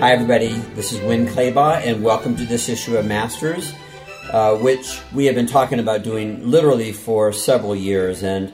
[0.00, 0.54] Hi, everybody.
[0.74, 3.74] This is Winn Claybaugh, and welcome to this issue of Masters,
[4.30, 8.22] uh, which we have been talking about doing literally for several years.
[8.22, 8.50] And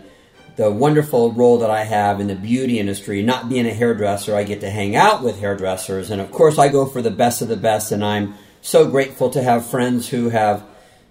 [0.56, 4.42] the wonderful role that I have in the beauty industry, not being a hairdresser, I
[4.42, 6.10] get to hang out with hairdressers.
[6.10, 9.30] And of course, I go for the best of the best, and I'm so grateful
[9.30, 10.64] to have friends who have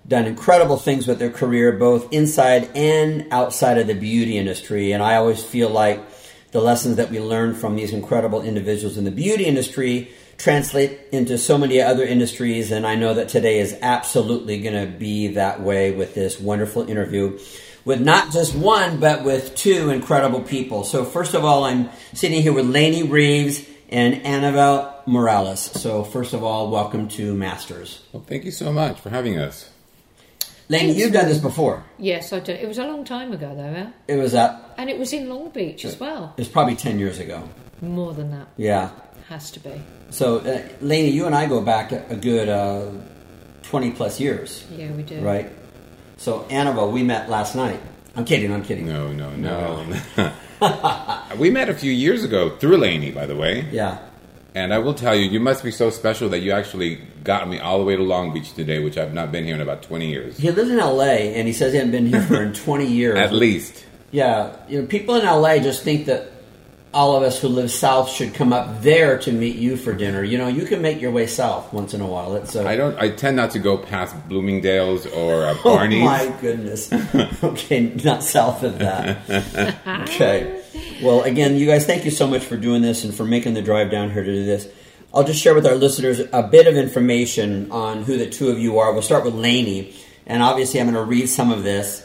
[0.06, 4.92] done incredible things with their career, both inside and outside of the beauty industry.
[4.92, 6.04] And I always feel like
[6.52, 11.38] the lessons that we learn from these incredible individuals in the beauty industry translate into
[11.38, 12.72] so many other industries.
[12.72, 16.90] And I know that today is absolutely going to be that way with this wonderful
[16.90, 17.40] interview
[17.86, 20.84] with not just one, but with two incredible people.
[20.84, 25.62] So, first of all, I'm sitting here with Lainey Reeves and Annabelle Morales.
[25.62, 28.02] So, first of all, welcome to Masters.
[28.12, 29.70] Well, thank you so much for having us.
[30.68, 31.86] Lainey, you've done this before.
[32.00, 32.60] Yes, I did.
[32.60, 33.92] It was a long time ago, though, yeah?
[34.08, 34.74] It was at.
[34.80, 36.34] And it was in Long Beach as well.
[36.38, 37.48] It was probably ten years ago.
[37.82, 38.48] More than that.
[38.58, 38.90] Yeah.
[39.30, 39.82] Has to be.
[40.12, 42.92] So, uh, Lainey, you and I go back a, a good uh,
[43.64, 44.66] twenty plus years.
[44.72, 45.20] Yeah, we do.
[45.20, 45.50] Right.
[46.18, 47.80] So, Annabelle, we met last night.
[48.16, 48.54] I'm kidding.
[48.54, 48.86] I'm kidding.
[48.88, 50.32] No, no, no.
[51.38, 53.68] we met a few years ago through Lainey, by the way.
[53.72, 53.98] Yeah.
[54.54, 57.60] And I will tell you, you must be so special that you actually got me
[57.60, 60.08] all the way to Long Beach today, which I've not been here in about 20
[60.08, 60.38] years.
[60.38, 61.36] He lives in L.A.
[61.36, 63.18] and he says he hasn't been here for 20 years.
[63.18, 63.86] At least.
[64.12, 65.60] Yeah, you know, people in L.A.
[65.60, 66.32] just think that
[66.96, 70.24] all of us who live south should come up there to meet you for dinner.
[70.24, 72.36] You know, you can make your way south once in a while.
[72.38, 72.98] It's uh, I don't.
[72.98, 76.04] I tend not to go past Bloomingdale's or uh, Oh Barney's.
[76.06, 76.92] my goodness.
[77.44, 79.30] okay, not south of that.
[80.10, 80.62] okay.
[81.04, 83.62] Well, again, you guys, thank you so much for doing this and for making the
[83.62, 84.68] drive down here to do this.
[85.14, 88.60] I'll just share with our listeners a bit of information on who the two of
[88.60, 88.94] you are.
[88.94, 89.94] We'll start with Lainey,
[90.26, 92.02] and obviously, I'm going to read some of this.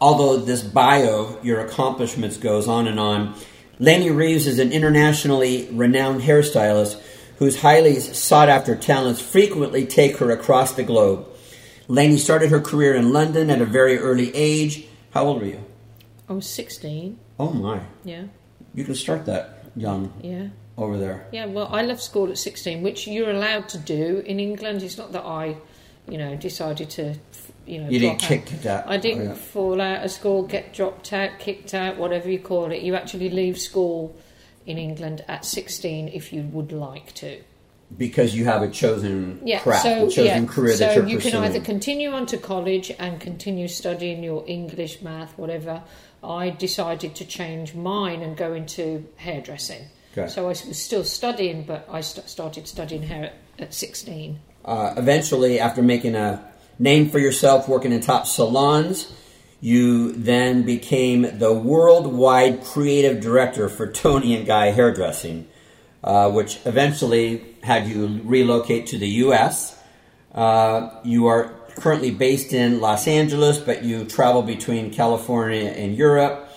[0.00, 3.34] Although this bio, your accomplishments, goes on and on.
[3.80, 7.00] Lainey Reeves is an internationally renowned hairstylist
[7.38, 11.26] whose highly sought after talents frequently take her across the globe.
[11.88, 14.84] Lainey started her career in London at a very early age.
[15.12, 15.64] How old were you?
[16.28, 17.18] I was 16.
[17.38, 17.80] Oh my.
[18.04, 18.24] Yeah,
[18.74, 20.48] You can start that young yeah.
[20.76, 21.26] over there.
[21.32, 24.82] Yeah, well, I left school at 16, which you're allowed to do in England.
[24.82, 25.56] It's not that I,
[26.08, 27.14] you know, decided to,
[27.66, 28.28] you know, You didn't out.
[28.28, 28.88] kick that.
[28.88, 29.34] I didn't yeah.
[29.34, 32.82] fall out of school, get dropped out, kicked out, whatever you call it.
[32.82, 34.16] You actually leave school
[34.66, 37.40] in England at 16 if you would like to.
[37.96, 41.06] Because you have a chosen Yeah, craft, so a chosen yeah, career so that you're
[41.08, 41.34] you pursuing.
[41.34, 45.82] can either continue on to college and continue studying your English, math, whatever.
[46.22, 49.86] I decided to change mine and go into hairdressing.
[50.16, 50.28] Okay.
[50.28, 54.38] So I was still studying, but I st- started studying hair at, at 16.
[54.64, 56.44] Uh, eventually, after making a
[56.78, 59.12] name for yourself working in top salons,
[59.60, 65.46] you then became the worldwide creative director for Toni and Guy Hairdressing,
[66.02, 69.78] uh, which eventually had you relocate to the U.S.
[70.34, 76.48] Uh, you are currently based in Los Angeles, but you travel between California and Europe.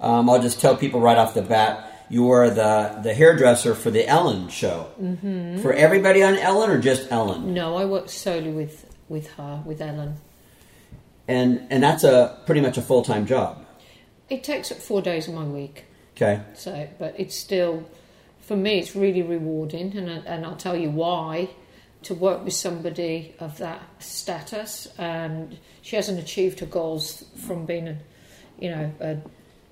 [0.00, 1.91] Um, I'll just tell people right off the bat.
[2.12, 4.88] You are the, the hairdresser for the Ellen show.
[5.00, 5.62] Mm-hmm.
[5.62, 7.54] For everybody on Ellen or just Ellen?
[7.54, 10.16] No, I worked solely with, with her, with Ellen.
[11.26, 13.64] and and that's a pretty much a full time job.
[14.28, 15.84] It takes up four days of my week.
[16.14, 17.88] Okay, So, but it's still,
[18.42, 21.48] for me, it's really rewarding, and I- and I'll tell you why.
[22.02, 27.86] To work with somebody of that status, and she hasn't achieved her goals from being
[27.88, 27.96] a,
[28.58, 29.16] you know, a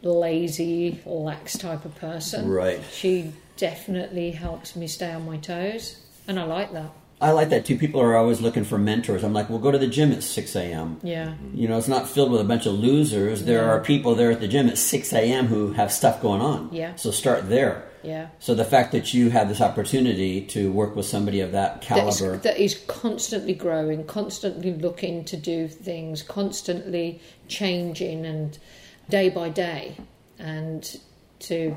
[0.03, 2.49] lazy, lax type of person.
[2.49, 2.81] Right.
[2.93, 6.91] She definitely helps me stay on my toes, and I like that.
[7.23, 7.77] I like that too.
[7.77, 9.23] People are always looking for mentors.
[9.23, 10.99] I'm like, well, go to the gym at six a.m.
[11.03, 11.35] Yeah.
[11.53, 13.45] You know, it's not filled with a bunch of losers.
[13.45, 13.69] There No.
[13.69, 15.47] are people there at the gym at six a.m.
[15.47, 16.71] who have stuff going on.
[16.73, 16.95] Yeah.
[16.95, 17.85] So start there.
[18.03, 18.29] Yeah.
[18.39, 22.09] So the fact that you have this opportunity to work with somebody of that that
[22.09, 28.59] is, caliber, that is constantly growing, constantly looking to do things, constantly changing, and
[29.11, 29.97] day by day,
[30.39, 30.99] and
[31.41, 31.77] to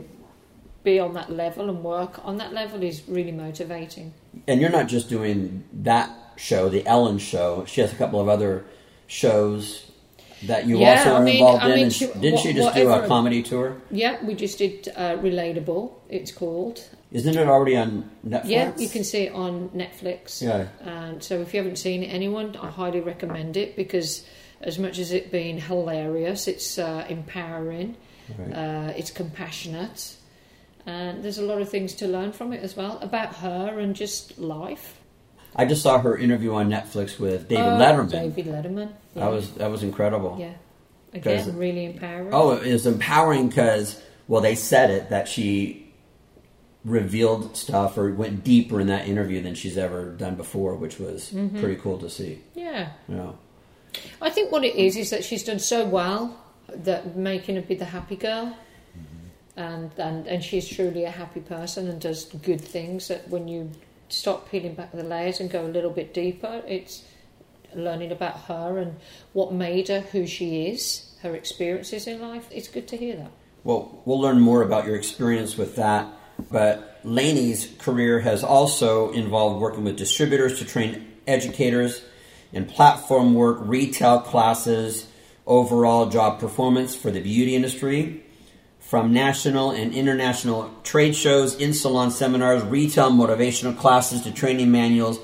[0.84, 4.14] be on that level and work on that level is really motivating.
[4.48, 7.64] and you're not just doing that show, the Ellen show.
[7.66, 8.66] She has a couple of other
[9.08, 9.90] shows
[10.44, 11.76] that you Yeah, also I are mean- involved I in.
[11.76, 13.78] mean, And she- didn't she wha- just do a comedy tour?
[13.92, 15.92] Yeah, we just did uh, Relatable.
[16.10, 16.82] It's called.
[17.14, 18.42] Isn't it already on Netflix?
[18.46, 20.42] Yeah, you can see it on Netflix.
[20.42, 20.68] Yeah.
[20.82, 24.26] And so if you haven't seen it, anyone, I highly recommend it because
[24.64, 27.96] as much as it being hilarious, it's uh, empowering,
[28.38, 28.54] Right.
[28.54, 30.16] uh, it's compassionate,
[30.86, 33.96] and there's a lot of things to learn from it as well about her and
[33.96, 35.00] just life.
[35.56, 38.10] I just saw her interview on Netflix with David Uh, Letterman.
[38.12, 38.90] David Letterman.
[39.14, 39.26] Yeah.
[39.26, 40.38] That was that was incredible.
[40.40, 40.54] yeah.
[41.14, 42.34] Again, really empowering.
[42.34, 45.94] Oh, it was empowering because well, they said it that she
[46.86, 51.32] revealed stuff or went deeper in that interview than she's ever done before, which was
[51.32, 51.60] Mm-hmm.
[51.60, 52.40] pretty cool to see.
[52.56, 52.90] Yeah.
[53.08, 53.38] Know.
[54.22, 57.76] I think what it is is that she's done so well that making her be
[57.76, 58.58] the happy girl.
[58.98, 59.60] Mm-hmm.
[59.60, 63.72] And, and and she's truly a happy person and does good things that when you
[64.10, 67.04] stop peeling back the layers and go a little bit deeper it's
[67.74, 68.96] learning about her and
[69.34, 73.32] what made her who she is her experiences in life it's good to hear that
[73.64, 76.08] Well, we'll learn more about your experience with that.
[76.52, 82.04] But Lainey's career has also involved working with distributors to train educators
[82.54, 85.08] in platform work, retail classes,
[85.46, 88.24] overall job performance for the beauty industry.
[88.80, 95.20] From national and international trade shows, in salon seminars, retail motivational classes to training manuals,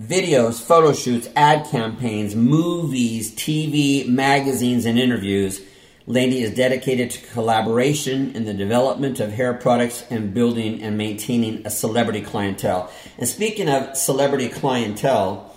[0.00, 5.60] videos, photo shoots, ad campaigns, movies, TV, magazines, and interviews.
[6.06, 11.66] Lainey is dedicated to collaboration in the development of hair products and building and maintaining
[11.66, 12.90] a celebrity clientele.
[13.18, 15.49] And speaking of celebrity clientele,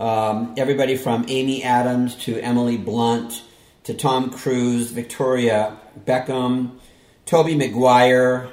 [0.00, 3.42] um, everybody from Amy Adams to Emily Blunt
[3.84, 5.76] to Tom Cruise, Victoria
[6.06, 6.78] Beckham,
[7.26, 8.48] Tobey Maguire.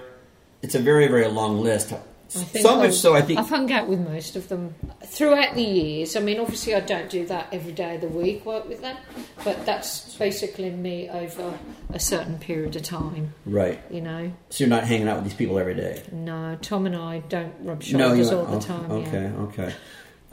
[0.61, 1.93] It's a very, very long list.
[2.29, 5.63] So much I've- so, I think I've hung out with most of them throughout the
[5.63, 6.17] years.
[6.17, 8.97] I mean, obviously, I don't do that every day of the week, work with them,
[9.45, 11.57] but that's basically me over
[11.93, 13.79] a certain period of time, right.
[13.89, 14.33] you know.
[14.49, 16.03] So you're not hanging out with these people every day.
[16.11, 18.91] No, Tom and I don't rub shoulders you all the oh, time.
[18.91, 19.41] Okay, yeah.
[19.43, 19.73] okay.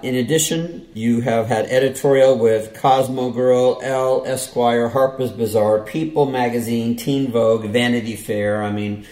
[0.05, 6.95] In addition, you have had editorial with Cosmo Girl, Elle, Esquire, Harper's Bazaar, People Magazine,
[6.95, 8.63] Teen Vogue, Vanity Fair.
[8.63, 9.07] I mean,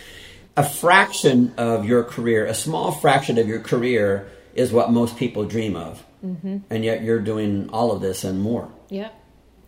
[0.55, 5.47] a fraction of your career, a small fraction of your career, is what most people
[5.47, 6.59] dream of, mm-hmm.
[6.69, 8.71] and yet you're doing all of this and more.
[8.91, 9.09] Yeah,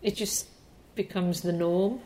[0.02, 0.46] it just
[0.94, 2.00] becomes the norm,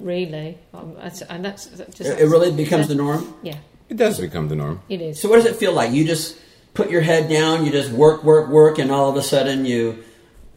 [0.00, 0.56] really.
[0.72, 3.34] Um, that's, and that's, that just, It, it really becomes the norm.
[3.42, 3.58] Yeah,
[3.90, 4.80] It does become the norm.
[4.88, 5.20] it is.
[5.20, 5.92] So, what does it feel like?
[5.92, 6.38] You just
[6.74, 10.04] put your head down, you just work, work, work, and all of a sudden you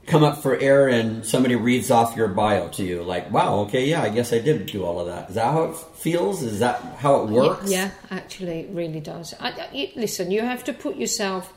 [0.08, 3.04] come up for air and somebody reads off your bio to you.
[3.04, 5.30] Like, wow, okay, yeah, I guess I did do all of that.
[5.30, 6.44] Is that how it feels?
[6.44, 7.72] Is that how it works?
[7.72, 9.34] Yeah, actually, it really does.
[9.40, 11.54] I, I, listen, you have to put yourself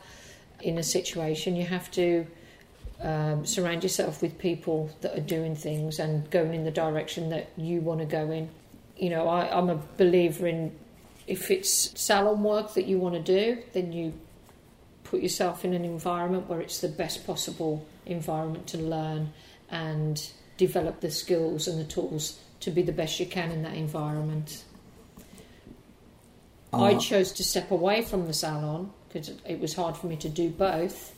[0.61, 1.57] in a situation.
[1.57, 2.27] You have to
[3.03, 7.51] um, surround yourself with people that are doing things and going in the direction that
[7.57, 8.49] you want to go in.
[8.97, 10.77] You know, I, I'm a believer in
[11.27, 14.13] if it's salon work that you want to do, then you
[15.05, 19.33] put yourself in an environment where it's the best possible environment to learn
[19.71, 23.75] and develop the skills and the tools to be the best you can in that
[23.75, 24.65] environment.
[26.73, 30.17] I Uh, chose to step away from the salon because it was hard for me
[30.17, 31.15] to do both.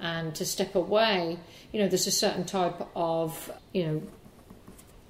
[0.00, 1.38] And to step away,
[1.72, 4.02] you know, there's a certain type of, you know,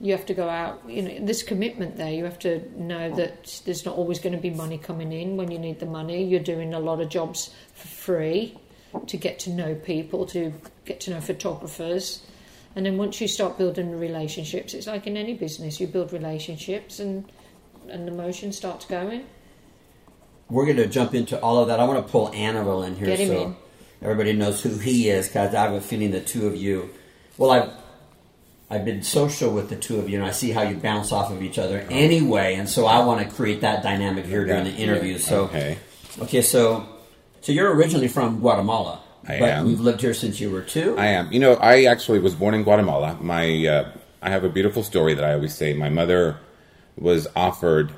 [0.03, 2.11] you have to go out, you know, there's commitment there.
[2.11, 5.53] You have to know that there's not always going to be money coming in when
[5.53, 6.25] you need the money.
[6.25, 8.59] You're doing a lot of jobs for free
[9.07, 10.53] to get to know people, to
[10.85, 12.27] get to know photographers.
[12.75, 16.99] And then once you start building relationships, it's like in any business, you build relationships
[16.99, 17.31] and,
[17.89, 19.25] and emotions starts going.
[20.51, 21.79] We're going to jump into all of that.
[21.79, 23.57] I want to pull Annabelle in here Get him so in.
[24.03, 26.91] everybody knows who he is because I have a feeling the two of you.
[27.39, 27.82] Well, I've
[28.73, 31.31] I've been social with the two of you, and I see how you bounce off
[31.31, 34.71] of each other anyway, and so I want to create that dynamic here during the
[34.75, 35.19] interview.
[35.19, 35.77] So, Okay.
[36.23, 36.87] okay, so
[37.43, 39.67] so you're originally from Guatemala, I but am.
[39.69, 40.97] you've lived here since you were two.
[40.97, 41.31] I am.
[41.31, 43.19] You know, I actually was born in Guatemala.
[43.21, 43.91] My, uh,
[44.23, 45.75] I have a beautiful story that I always say.
[45.75, 46.39] My mother
[46.97, 47.93] was offered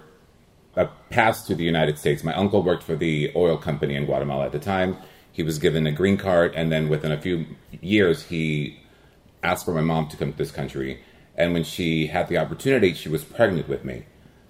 [0.77, 2.25] a pass to the United States.
[2.25, 4.97] My uncle worked for the oil company in Guatemala at the time.
[5.31, 7.47] He was given a green card, and then within a few
[7.81, 8.81] years, he
[9.45, 11.05] asked for my mom to come to this country.
[11.37, 14.07] And when she had the opportunity, she was pregnant with me.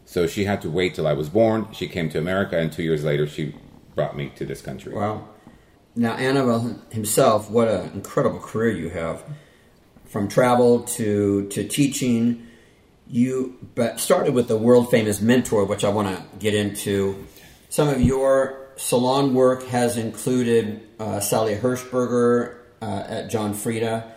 [0.06, 1.68] So she had to wait till I was born.
[1.72, 3.54] She came to America, and two years later, she
[3.94, 4.92] brought me to this country.
[4.94, 5.28] Wow.
[5.96, 9.22] Now, Annabelle himself, what an incredible career you have.
[10.06, 12.46] From travel to, to teaching,
[13.08, 17.26] you but started with the world famous mentor, which I want to get into.
[17.68, 24.13] Some of your salon work has included uh, Sally Hershberger uh, at John Frieda,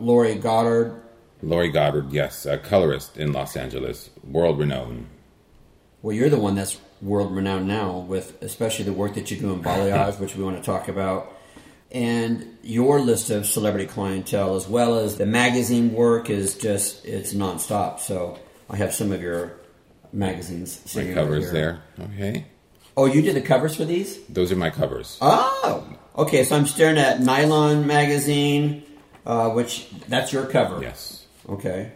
[0.00, 1.00] Lorri Goddard.
[1.42, 5.06] Lorri Goddard, yes, a colorist in Los Angeles, world renowned.
[6.02, 9.52] Well, you're the one that's world renowned now, with especially the work that you do
[9.52, 11.32] in balayage, which we want to talk about,
[11.90, 17.32] and your list of celebrity clientele, as well as the magazine work, is just it's
[17.32, 18.00] nonstop.
[18.00, 18.38] So
[18.68, 19.52] I have some of your
[20.12, 21.82] magazines My covers here.
[21.98, 22.06] there.
[22.14, 22.44] Okay.
[22.96, 24.18] Oh, you did the covers for these?
[24.26, 25.16] Those are my covers.
[25.20, 26.44] Oh, okay.
[26.44, 28.82] So I'm staring at Nylon magazine,
[29.26, 30.82] uh, which that's your cover.
[30.82, 31.26] Yes.
[31.48, 31.92] Okay.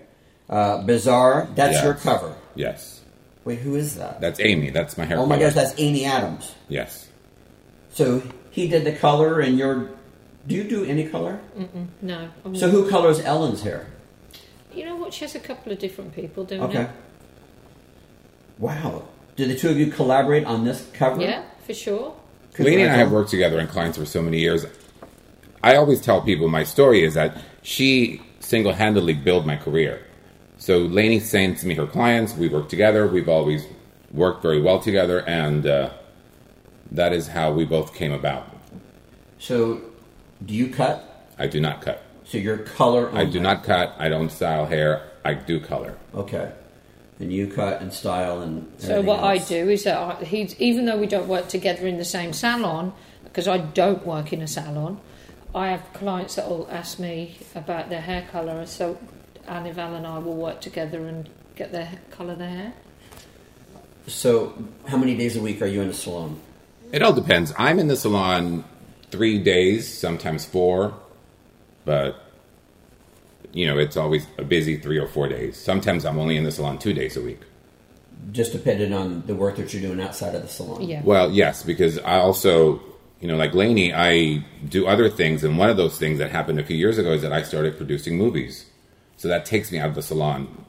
[0.49, 1.85] Uh, Bazaar, that's Yes.
[1.85, 2.35] your cover.
[2.55, 3.01] Yes.
[3.45, 4.21] Wait, who is that?
[4.21, 4.71] That's Amy.
[4.71, 5.19] That's my hair.
[5.19, 5.47] oh my color.
[5.49, 6.55] gosh, that's Amy Adams.
[6.69, 7.09] yes.
[7.91, 9.91] So he did the color, and you're.
[10.47, 11.41] Do you do any color?
[12.03, 12.29] No.
[12.45, 13.87] I'm So who colors Ellen's hair?
[14.75, 15.15] You know what?
[15.15, 16.83] She has a couple of different people doing Okay.
[16.83, 16.91] it.
[18.59, 19.05] Wow.
[19.37, 21.21] Did the two of you collaborate on this cover?
[21.23, 22.15] Yeah, for sure.
[22.59, 24.65] Lainey and I have worked together in clients for so many years.
[25.65, 30.05] I always tell people my story is that she single handedly built my career.
[30.59, 32.37] So Lainey sends me her clients.
[32.37, 33.07] We work together.
[33.07, 33.67] We've always
[34.13, 35.91] worked very well together, and uh,
[36.93, 38.45] that is how we both came about.
[39.39, 39.81] So,
[40.45, 41.29] do you cut?
[41.39, 42.03] I do not cut.
[42.25, 43.11] So your color.
[43.15, 43.95] I do not cut.
[43.99, 45.11] I don't style hair.
[45.25, 45.97] I do color.
[46.15, 46.53] Okay.
[47.21, 48.71] And you cut and style and.
[48.79, 51.87] So everything what I do is that I, he's even though we don't work together
[51.87, 52.93] in the same salon,
[53.25, 55.01] because I don't work in a salon,
[55.55, 58.67] I have clients that will ask me about their hair colour.
[58.67, 58.99] So
[59.47, 62.73] Annival and I will work together and get their colour their hair.
[64.07, 64.53] So,
[64.87, 66.39] how many days a week are you in the salon?
[66.93, 67.55] It all depends.
[67.57, 68.65] I'm in the salon
[69.11, 70.95] three days, sometimes four,
[71.85, 72.21] but
[73.53, 75.57] you know it's always a busy three or four days.
[75.57, 77.41] Sometimes I'm only in the salon two days a week.
[78.33, 80.83] Just depending on the work that you're doing outside of the salon.
[80.83, 81.01] Yeah.
[81.03, 82.81] Well, yes, because I also,
[83.25, 86.61] you know, like Lainey, I do other things, and one of those things that happened
[86.61, 88.67] a few years ago is that I started producing movies.
[89.17, 90.67] So that takes me out of the salon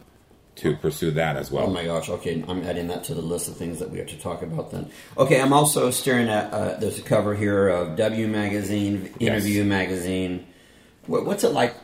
[0.56, 1.66] to pursue that as well.
[1.66, 2.08] Oh my gosh!
[2.08, 4.72] Okay, I'm adding that to the list of things that we have to talk about
[4.72, 4.90] then.
[5.18, 6.54] Okay, I'm also staring at.
[6.54, 9.68] Uh, there's a cover here of W Magazine, Interview Yes.
[9.68, 10.48] Magazine.
[11.08, 11.76] What, what's it like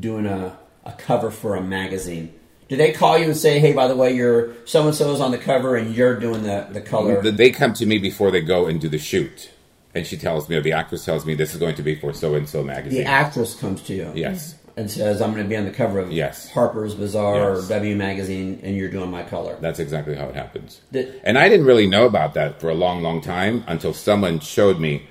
[0.00, 2.34] doing a, a cover for a magazine?
[2.68, 5.20] Do they call you and say, "Hey, by the way, you're so and so is
[5.20, 7.22] on the cover, and you're doing the the color"?
[7.22, 9.50] They come to me before they go and do the shoot,
[9.96, 12.12] and she tells me, or the actress tells me, this is going to be for
[12.12, 13.02] so and so magazine.
[13.04, 14.12] the actress comes to you.
[14.14, 14.54] Yes.
[14.78, 16.50] and says, "I'm going to be on the cover of Yes.
[16.50, 17.64] Harper's Bazaar Yes.
[17.64, 20.82] or W Magazine, and you're doing my color." That's exactly how it happens.
[20.92, 24.38] Did- and I didn't really know about that for a long, long time until someone
[24.40, 25.06] showed me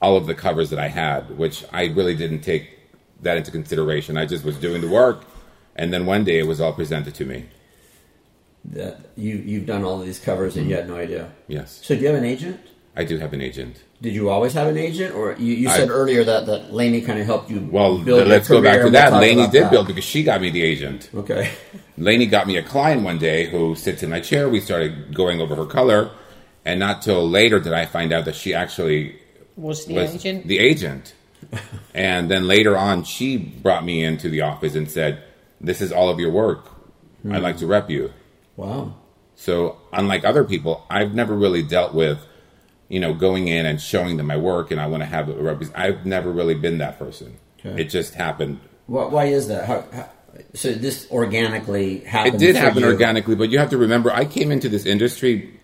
[0.00, 2.64] all of the covers that I had, which I really didn't take
[3.22, 4.16] that into consideration.
[4.16, 5.24] I just was doing the work,
[5.74, 7.46] and then one day it was all presented to me.
[8.64, 11.32] that you you've done all of these covers and you had no idea.
[11.48, 12.60] Yes, So, do you have an agent?
[12.96, 13.82] I do have an agent.
[14.02, 17.00] Did you always have an agent, or you, you I- said earlier that that Lainey
[17.00, 17.68] kind of helped you?
[17.70, 19.12] Well, build let's go back to that.
[19.12, 19.70] we'll talk Lainey did that.
[19.70, 21.10] build because she got me the agent.
[21.14, 21.52] Okay,
[21.96, 24.48] Lainey got me a client one day who sits in my chair.
[24.48, 26.10] We started going over her color,
[26.64, 29.16] and not till later did I find out that she actually
[29.56, 30.46] Was the was agent?
[30.46, 31.14] the agent.
[31.94, 35.22] and then later on, she brought me into the office and said,
[35.60, 36.66] "This is all of your work.
[37.24, 37.42] I'd hmm.
[37.42, 38.12] like to rep you."
[38.56, 38.94] wow.
[39.36, 42.18] So, unlike other people, I've never really dealt with,
[42.90, 45.34] you know, going in and showing them my work, and I want to have a
[45.34, 45.62] rep.
[45.74, 47.38] I've never really been that person.
[47.64, 47.82] Okay.
[47.82, 48.60] It just happened.
[48.86, 49.64] Why, why is that?
[49.64, 50.10] How, how,
[50.54, 52.34] so this organically happened.
[52.34, 52.88] It did happen you.
[52.88, 55.60] organically, but you have to remember, I came into this industry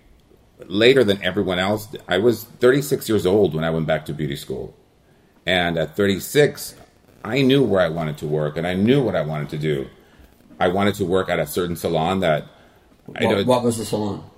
[0.66, 1.88] later than everyone else.
[2.09, 4.76] I was 36 years old when I went back to beauty school.
[5.45, 6.75] And at 36,
[7.25, 9.88] I knew where I wanted to work and I knew what I wanted to do.
[10.59, 12.47] I wanted to work at a certain salon that
[13.06, 14.28] What, what was the salon?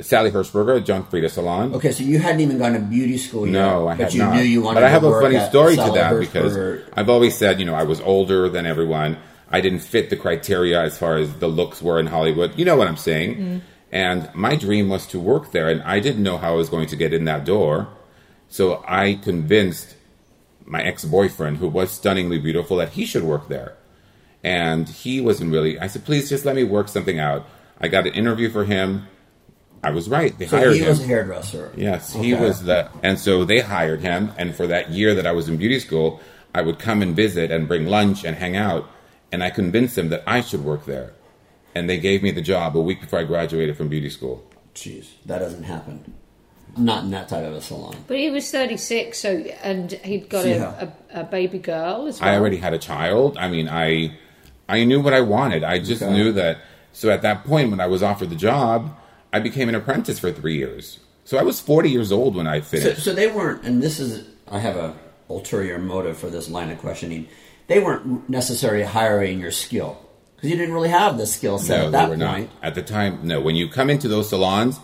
[0.00, 1.74] Sally Hershberger, John Frieda Salon.
[1.74, 3.52] Okay, so you hadn't even gone to beauty school yet.
[3.52, 4.34] No, I but you not.
[4.34, 6.56] knew you wanted but I have a funny story to that because
[6.94, 9.18] I've always said, you know, I was older than everyone.
[9.50, 12.58] I didn't fit the criteria as far as the looks were in Hollywood.
[12.58, 13.34] You know what I'm saying?
[13.34, 13.58] Mm-hmm.
[13.92, 16.86] And my dream was to work there, and I didn't know how I was going
[16.86, 17.88] to get in that door.
[18.48, 19.94] So I convinced
[20.64, 23.76] my ex-boyfriend, who was stunningly beautiful, that he should work there.
[24.42, 25.78] And he wasn't really.
[25.78, 27.46] I said, please just let me work something out.
[27.78, 29.06] I got an interview for him.
[29.82, 30.36] I was right.
[30.38, 30.88] They So hired he him.
[30.88, 31.72] was a hairdresser.
[31.76, 34.32] Yes, he was the, and so they hired him.
[34.38, 36.20] And for that year that I was in beauty school,
[36.54, 38.88] I would come and visit and bring lunch and hang out.
[39.32, 41.12] And I convinced them that I should work there.
[41.74, 44.44] And they gave me the job a week before I graduated from beauty school.
[44.74, 46.14] Jeez, that doesn't happen.
[46.76, 47.96] Not in that type of a salon.
[48.06, 49.30] But he was 36, so
[49.62, 50.88] and he'd got Yeah.
[51.12, 52.30] a, a, a baby girl as well.
[52.30, 53.36] I already had a child.
[53.36, 54.16] I mean, I,
[54.68, 55.64] I knew what I wanted.
[55.64, 56.12] I just Okay.
[56.12, 56.58] knew that.
[56.92, 58.94] So at that point, when I was offered the job,
[59.32, 60.98] I became an apprentice for three years.
[61.24, 63.02] So I was 40 years old when I So, finished.
[63.04, 64.94] so they weren't, and this is, I have a
[65.30, 67.28] ulterior motive for this line of questioning.
[67.68, 69.96] They weren't necessarily hiring your skill
[70.36, 72.50] because you didn't really have the skill set No, at they that were point.
[72.50, 72.66] not.
[72.66, 73.40] At the time, no.
[73.40, 74.78] When you come into those salons,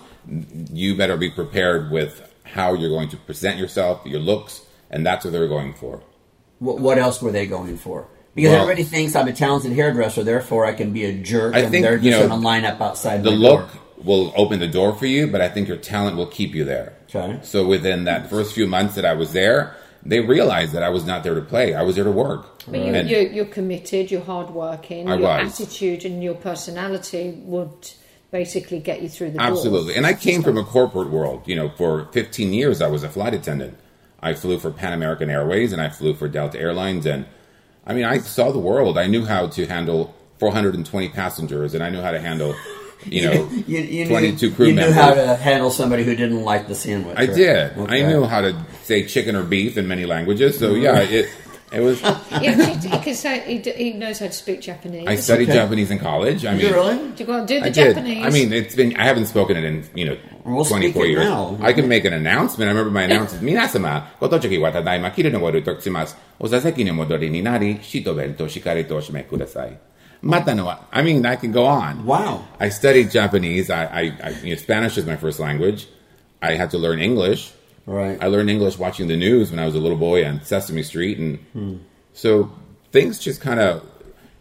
[0.73, 5.25] you better be prepared with how you're going to present yourself, your looks, and that's
[5.25, 6.01] what they were going for.
[6.61, 8.07] What, what else were they going for?
[8.35, 11.61] Because Well- everybody thinks I'm a talented hairdresser, therefore I can be a jerk, I
[11.61, 13.81] and think, they're you just know, going to line up outside The look door.
[14.05, 16.95] Will open the door for you, but I think your talent will keep you there.
[17.15, 17.39] Okay.
[17.43, 21.05] So within that first few months that I was there, they realized that I was
[21.05, 21.75] not there to play.
[21.75, 22.65] I was there to work.
[22.67, 25.61] But you, you're, you're committed, you're hardworking, I your was.
[25.61, 27.93] attitude and your personality would
[28.31, 29.47] basically get you through the door.
[29.47, 29.97] Absolutely.
[29.97, 31.47] And I came from a corporate world.
[31.47, 33.79] You know, for 15 years, I was a flight attendant.
[34.21, 37.07] I flew for Pan American Airways and I flew for Delta Airlines.
[37.07, 37.27] And
[37.87, 38.99] I mean, I saw the world.
[38.99, 42.55] I knew how to handle 420 passengers and I knew how to handle,
[43.11, 44.97] you know, you, you, twenty-two knew, crew you members.
[44.97, 47.17] You knew how to handle somebody who didn't like the sandwich.
[47.17, 47.35] I right?
[47.35, 47.79] did.
[47.79, 48.05] Okay.
[48.05, 50.59] I knew how to say chicken or beef in many languages.
[50.59, 51.15] So yeah, mm-hmm.
[51.15, 51.29] it.
[51.71, 52.01] It was
[52.41, 55.07] yeah, because he, he, knows how to speak Japanese.
[55.07, 55.59] I studied okay.
[55.59, 56.47] Japanese in college.
[56.47, 57.13] I mean, you really?
[57.13, 58.17] To go and do the I Japanese.
[58.17, 58.27] Did.
[58.27, 61.27] I mean, it's been I haven't spoken it in you know we'll twenty four years.
[61.27, 61.59] Now.
[61.61, 62.69] I can make an announcement.
[62.69, 63.45] I remember my announcement.
[63.45, 66.15] Minasama, gotochiki watadaima tadaima, kiri no waru tokushimasu.
[66.41, 69.77] Osaseki ni modori ni nari, shito bento shikari to shime kudasai
[70.23, 70.85] matanoa.
[70.93, 72.05] I mean, I can go on.
[72.05, 72.47] Wow.
[72.59, 73.71] I studied Japanese.
[73.71, 75.87] I, I, I you know, Spanish is my first language.
[76.43, 77.53] I had to learn English.
[77.87, 78.19] Right.
[78.21, 81.19] I learned English watching the news when I was a little boy on Sesame Street,
[81.19, 81.77] and hmm.
[82.13, 82.53] so
[82.93, 83.85] things just kind of.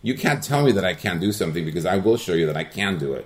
[0.03, 2.57] You can't tell me that I can't do something because I will show you that
[2.57, 3.25] I can do it.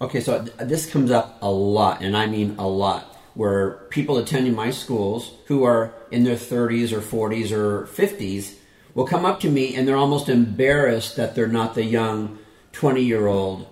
[0.00, 4.54] Okay, so this comes up a lot, and I mean a lot, where people attending
[4.54, 8.54] my schools who are in their 30s or 40s or 50s
[8.98, 12.36] will come up to me and they're almost embarrassed that they're not the young
[12.72, 13.64] 20 year old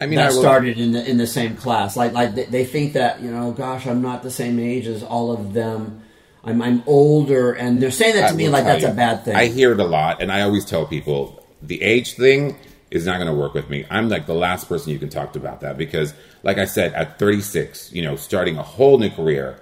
[0.00, 1.96] I mean, I will, started in the in the same class.
[1.96, 5.02] Like like they, they think that you know, gosh, I'm not the same age as
[5.02, 6.02] all of them.
[6.42, 9.24] I'm I'm older, and they're saying that I to me like that's you, a bad
[9.24, 9.36] thing.
[9.36, 12.56] I hear it a lot, and I always tell people the age thing
[12.90, 13.86] is not going to work with me.
[13.88, 16.12] I'm like the last person you can talk to about that because,
[16.42, 19.60] like I said, at 36, you know, starting a whole new career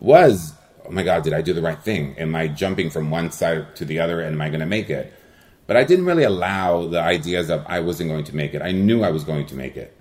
[0.00, 0.52] was,
[0.88, 2.16] oh my God, did I do the right thing?
[2.18, 4.90] Am I jumping from one side to the other, and am I going to make
[4.90, 5.12] it?
[5.66, 8.62] But I didn't really allow the ideas of I wasn't going to make it.
[8.62, 9.96] I knew I was going to make it.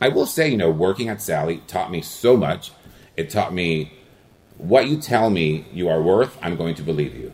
[0.00, 2.72] I will say, you know, working at Sally taught me so much.
[3.16, 3.92] It taught me
[4.58, 7.32] what you tell me you are worth, I'm going to believe you.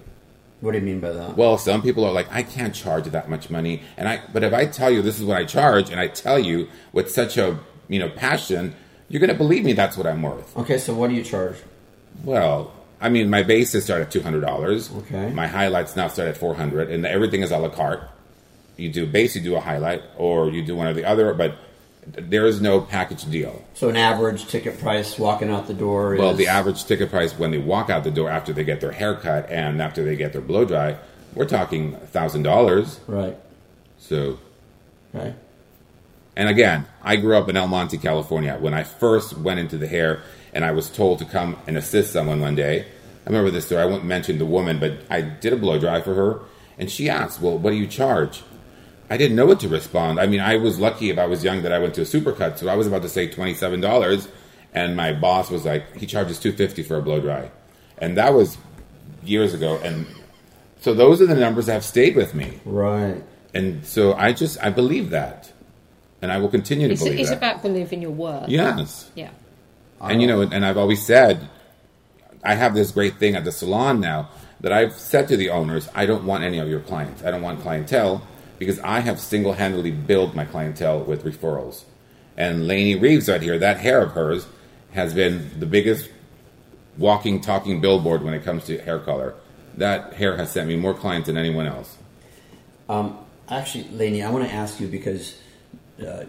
[0.61, 1.37] what do you mean by that?
[1.37, 4.21] Well, some people are like, I can't charge that much money, and I.
[4.33, 7.11] But if I tell you this is what I charge, and I tell you with
[7.11, 7.59] such a
[7.89, 8.75] you know passion,
[9.09, 9.73] you're going to believe me.
[9.73, 10.57] That's what I'm worth.
[10.57, 11.57] okay, so what do you charge?
[12.25, 14.90] Well, I mean, my bases start at two hundred dollars.
[14.92, 15.31] Okay.
[15.31, 18.09] My highlights now start at four hundred, and everything is a la carte.
[18.77, 21.57] You do base, you do a highlight, or you do one or the other, but
[22.07, 23.64] there is no package deal.
[23.75, 27.38] So an average ticket price walking out the door is Well, the average ticket price
[27.38, 30.33] when they walk out the door after they get their haircut and after they get
[30.33, 30.96] their blow dry,
[31.35, 32.98] we're talking thousand dollars.
[33.07, 33.37] right.
[33.98, 34.38] So
[35.14, 35.35] Okay.
[36.35, 38.57] And again, I grew up in El Monte, California.
[38.59, 40.22] When I first went into the hair
[40.53, 42.83] and I was told to come and assist someone one day,
[43.25, 43.83] I remember this story.
[43.83, 46.41] I won't mention the woman, but I did a blow dry for her.
[46.79, 48.43] And she asked, Well, what do you charge?
[49.11, 50.19] I didn't know what to respond.
[50.19, 52.59] I mean, I was lucky if I was young that I went to a supercut,
[52.59, 54.29] so I was about to say $27.
[54.75, 57.51] And my boss was like, He charges 250 for a blow dry.
[57.99, 58.57] And that was
[59.23, 59.79] years ago.
[59.85, 60.07] And
[60.81, 62.59] so those are the numbers that have stayed with me.
[62.65, 63.23] Right.
[63.55, 65.53] And so I just, I believe that.
[66.23, 67.37] And I will continue to It's, believe it's that.
[67.38, 68.45] about believing your work.
[68.49, 69.11] yes.
[69.15, 69.31] Yeah.
[70.11, 71.49] And you know, and I've always said,
[72.43, 75.88] I have this great thing at the salon now that I've said to the owners,
[75.95, 77.23] I don't want any of your clients.
[77.25, 78.27] I don't want clientele
[78.59, 81.85] because I have single handedly built my clientele with referrals.
[82.37, 84.47] And Lainey Reeves right here, that hair of hers
[84.93, 86.09] has been the biggest
[86.97, 89.35] walking, talking billboard when it comes to hair color.
[89.77, 91.97] That hair has sent me more clients than anyone else.
[92.88, 95.38] Um, actually, Lainey, I want to ask you because
[96.07, 96.25] uh,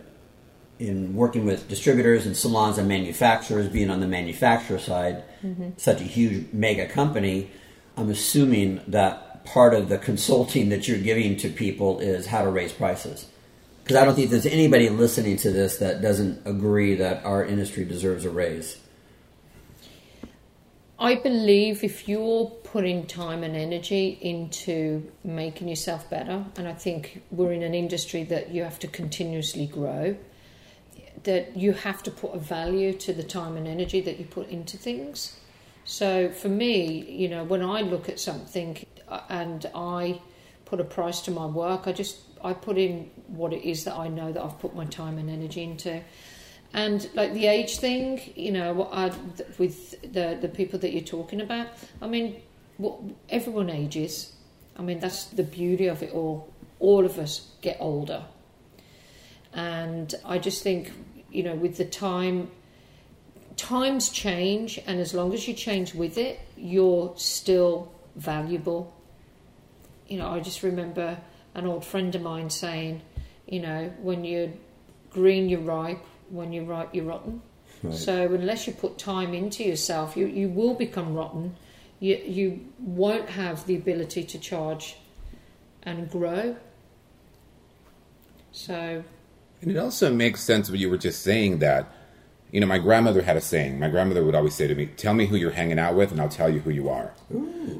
[0.79, 5.69] in working with distributors and salons and manufacturers, being on the manufacturer side, mm-hmm.
[5.77, 7.49] such a huge mega company,
[7.95, 12.49] I'm assuming that part of the consulting that you're giving to people is how to
[12.49, 13.27] raise prices.
[13.83, 17.83] Because I don't think there's anybody listening to this that doesn't agree that our industry
[17.83, 18.77] deserves a raise.
[20.97, 27.21] I believe if you're putting time and energy into making yourself better, and I think
[27.29, 30.15] we're in an industry that you have to continuously grow,
[31.23, 34.49] that you have to put a value to the time and energy that you put
[34.49, 35.39] into things.
[35.85, 40.21] So for me, you know, when I look at something uh, and I
[40.65, 43.95] put a price to my work, I just I put in what it is that
[43.95, 46.01] I know that I've put my time and energy into.
[46.73, 49.11] And like the age thing, you know, I,
[49.57, 51.67] with the the people that you're talking about,
[52.01, 52.41] I mean,
[52.77, 54.33] what, everyone ages.
[54.75, 56.51] I mean, that's the beauty of it all.
[56.79, 58.23] All of us get older,
[59.53, 60.91] and I just think,
[61.33, 62.51] you know, with the time,
[63.57, 68.93] times change, and as long as you change with it, you're still valuable.
[70.07, 71.17] You know, I just remember
[71.55, 73.01] an old friend of mine saying,
[73.47, 74.49] you know, when you're
[75.09, 76.03] green, you're ripe.
[76.29, 77.41] When you're ripe, you're rotten.
[77.81, 77.93] Right.
[77.93, 81.55] So unless you put time into yourself, you, you will become rotten.
[81.99, 84.97] You you won't have the ability to charge
[85.83, 86.55] and grow.
[88.51, 89.03] So
[89.63, 91.91] And it also makes sense what you were just saying that,
[92.51, 93.79] you know, my grandmother had a saying.
[93.79, 96.21] My grandmother would always say to me, Tell me who you're hanging out with, and
[96.21, 97.11] I'll tell you who you are.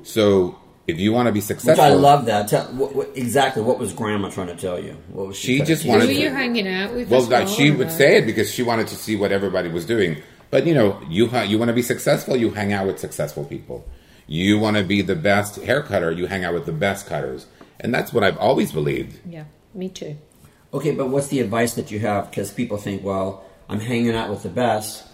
[0.03, 2.47] So if you want to be Which successful, I love that.
[2.47, 4.97] Tell, what, what, exactly what was Grandma trying to tell you?
[5.09, 5.59] What was she?
[5.59, 6.35] She just to Who wanted are teach to- you you?
[6.35, 7.09] hanging out with?
[7.09, 9.69] well, as that she would or- say it because she wanted to see what everybody
[9.69, 10.17] was doing.
[10.49, 13.43] But you know, you ha- you want to be successful, you hang out with successful
[13.45, 13.87] people.
[14.27, 17.45] You want to be the best hair cutter, you hang out with the best cutters,
[17.79, 19.19] and that's what I've always believed.
[19.27, 20.17] Yeah, me too.
[20.73, 22.29] Okay, but what's the advice that you have?
[22.29, 25.05] Because people think, well, I'm hanging out with the best.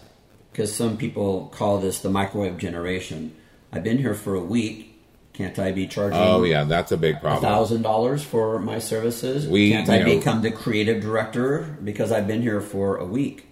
[0.52, 3.36] Because some people call this the microwave generation.
[3.72, 4.86] I've been here for a week.
[5.34, 6.19] Can't I be charging?
[6.19, 7.41] Oh yeah, that's a big problem.
[7.41, 9.48] thousand dollars for my services.
[9.48, 13.45] We, Can't I know- become the creative director because I've been here for a week?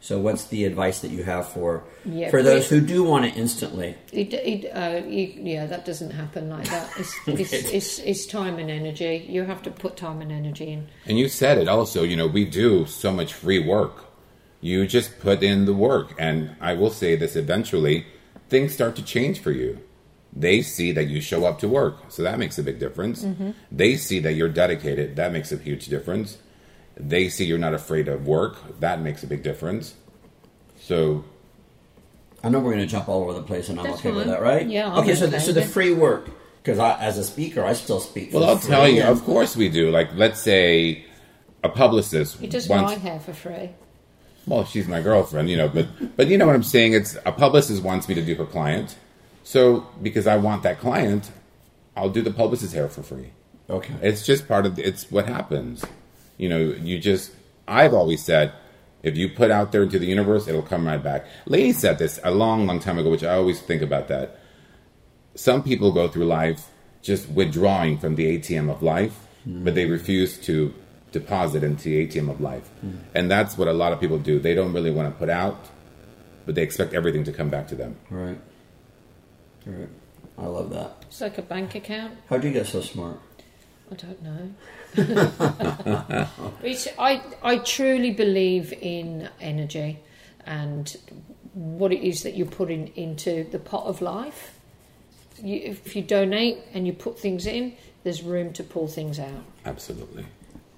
[0.00, 3.36] So, what's the advice that you have for Yeah, for those who do want it
[3.36, 3.96] instantly?
[4.12, 6.88] It, it, uh, you, yeah, that doesn't happen like that.
[6.98, 9.26] It's, it's, it's, it's time and energy.
[9.28, 10.88] You have to put time and energy in.
[11.06, 14.04] And you said it also, you know, we do so much free work.
[14.60, 16.14] You just put in the work.
[16.18, 18.06] And I will say this eventually,
[18.48, 19.80] things start to change for you.
[20.32, 21.96] They see that you show up to work.
[22.08, 23.26] So that makes a big difference.
[23.72, 25.16] They see that you're dedicated.
[25.16, 26.38] That makes a huge difference.
[26.98, 28.80] They see you're not afraid of work.
[28.80, 29.94] That makes a big difference.
[30.80, 31.24] So
[32.42, 34.26] I know we're going to jump all over the place, and I'm That's okay with
[34.26, 34.66] that, right?
[34.66, 36.28] Yeah, I'm okay, so the, so the free work
[36.62, 38.32] because as a speaker, I still speak.
[38.32, 39.90] For Well, I'll free, tell you, of course we do.
[39.90, 41.04] Like, let's say
[41.64, 42.92] a publicist He does wants.
[42.92, 43.70] my hair for free.
[44.46, 46.94] Well, she's my girlfriend, you know, but but you know what I'm saying.
[46.94, 48.96] It's a publicist wants me to do her client,
[49.44, 51.30] so because I want that client,
[51.96, 53.30] I'll do the publicist's hair for free.
[53.68, 53.94] Okay.
[54.00, 55.84] It's just part of the, it's what happens.
[56.38, 57.32] You know, you just
[57.66, 58.52] I've always said
[59.02, 61.26] if you put out there into the universe, it'll come right back.
[61.46, 64.38] Lainey said this a long, long time ago, which I always think about that.
[65.34, 66.70] Some people go through life
[67.02, 69.64] just withdrawing from the ATM of life, mm-hmm.
[69.64, 70.74] but they refuse to
[71.12, 72.68] deposit into the ATM of life.
[72.84, 72.98] Mm-hmm.
[73.14, 74.40] And that's what a lot of people do.
[74.40, 75.66] They don't really want to put out,
[76.44, 77.96] but they expect everything to come back to them.
[78.10, 78.38] Right.
[79.64, 79.88] Right.
[80.36, 81.04] I love that.
[81.08, 82.14] It's like a bank account.
[82.28, 83.20] How do you get so smart?
[83.90, 84.50] I don't know.
[86.62, 90.00] it's, I, I truly believe in energy
[90.44, 90.96] and
[91.54, 94.58] what it is that you're putting into the pot of life.
[95.42, 99.44] You, if you donate and you put things in, there's room to pull things out.
[99.64, 100.26] Absolutely.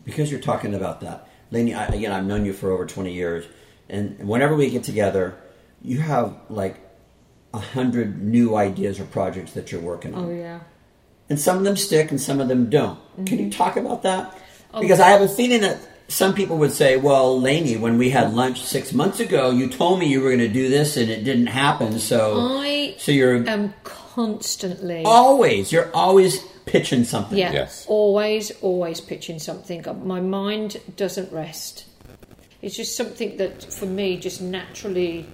[0.05, 1.75] Because you're talking about that, Lainey.
[1.75, 3.45] I, again, I've known you for over 20 years,
[3.89, 5.37] and whenever we get together,
[5.83, 6.77] you have like
[7.53, 10.25] a hundred new ideas or projects that you're working on.
[10.25, 10.61] Oh yeah.
[11.31, 12.99] And some of them stick and some of them don't.
[13.25, 13.51] Can you mm-hmm.
[13.51, 14.37] talk about that?
[14.75, 14.81] Oh.
[14.81, 18.35] Because I have a feeling that some people would say, "Well, Lainey, when we had
[18.35, 21.25] lunch six months ago, you told me you were going to do this and it
[21.25, 27.39] didn't happen." So, I so you're am constantly always you're always pitching something.
[27.39, 27.53] Yeah.
[27.53, 27.87] Yes.
[27.89, 29.87] Always, always pitching something.
[29.87, 31.87] Uh, my mind doesn't rest.
[32.63, 35.27] It's just something that, for me, just naturally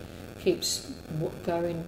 [0.42, 0.90] keeps
[1.44, 1.87] going.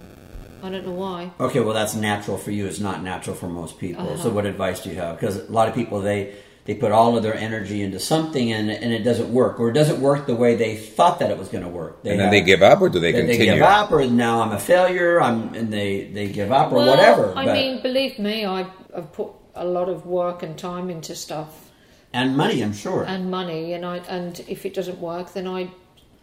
[0.63, 1.31] I don't know why.
[1.39, 2.65] Okay, well, that's natural for you.
[2.65, 4.05] It's not natural for most people.
[4.05, 4.29] So, uh-huh.
[4.31, 5.19] what advice do you have?
[5.19, 8.69] Because a lot of people they they put all of their energy into something and
[8.69, 11.47] and it doesn't work, or it doesn't work the way they thought that it was
[11.47, 12.03] going to work.
[12.03, 14.05] They And then have- they give up, or do they they, they give up, or
[14.05, 15.21] now I'm a failure.
[15.21, 17.33] I'm and they they give up, or well, whatever.
[17.35, 21.15] I but- mean, believe me, I, I've put a lot of work and time into
[21.15, 21.69] stuff
[22.13, 23.03] and money, I'm sure.
[23.03, 25.69] and money, and I and if it doesn't work, then I.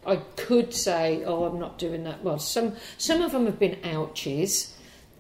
[0.07, 3.77] I could say, "Oh, I'm not doing that well." Some some of them have been
[3.83, 4.71] ouchies,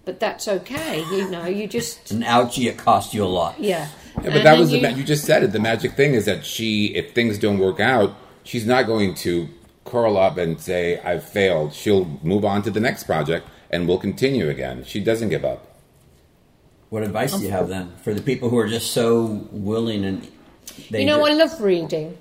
[0.05, 1.01] but that's okay.
[1.11, 3.57] You know, you just An ouchie, it cost you a lot.
[3.61, 3.88] yeah.
[3.88, 5.53] Yeah, but And that then was the you- ma- you just said it.
[5.53, 9.49] The magic thing is that she, if things don't work out, she's not going to
[9.85, 11.75] curl up and say I've failed.
[11.75, 14.85] She'll move on to the next project and we'll continue again.
[14.87, 15.66] She doesn't give up.
[16.88, 20.27] What advice do you have then for the people who are just so willing and
[20.90, 22.16] they you know, ju- I love reading.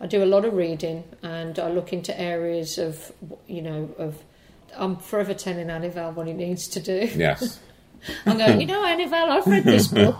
[0.00, 3.12] I do a lot of reading, and I look into areas of,
[3.46, 4.16] you know, of.
[4.76, 7.08] I'm forever telling Anival what he needs to do.
[7.14, 7.60] Yes.
[8.26, 10.16] I'm going, you know, Anival, I've read this book,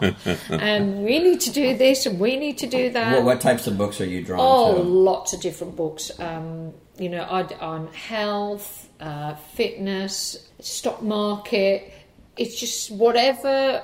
[0.49, 3.17] and we need to do this, and we need to do that.
[3.17, 4.81] what, what types of books are you drawn Oh, to?
[4.83, 6.11] lots of different books.
[6.19, 11.93] Um, you know, I, on health, uh, fitness, stock market.
[12.37, 13.83] It's just whatever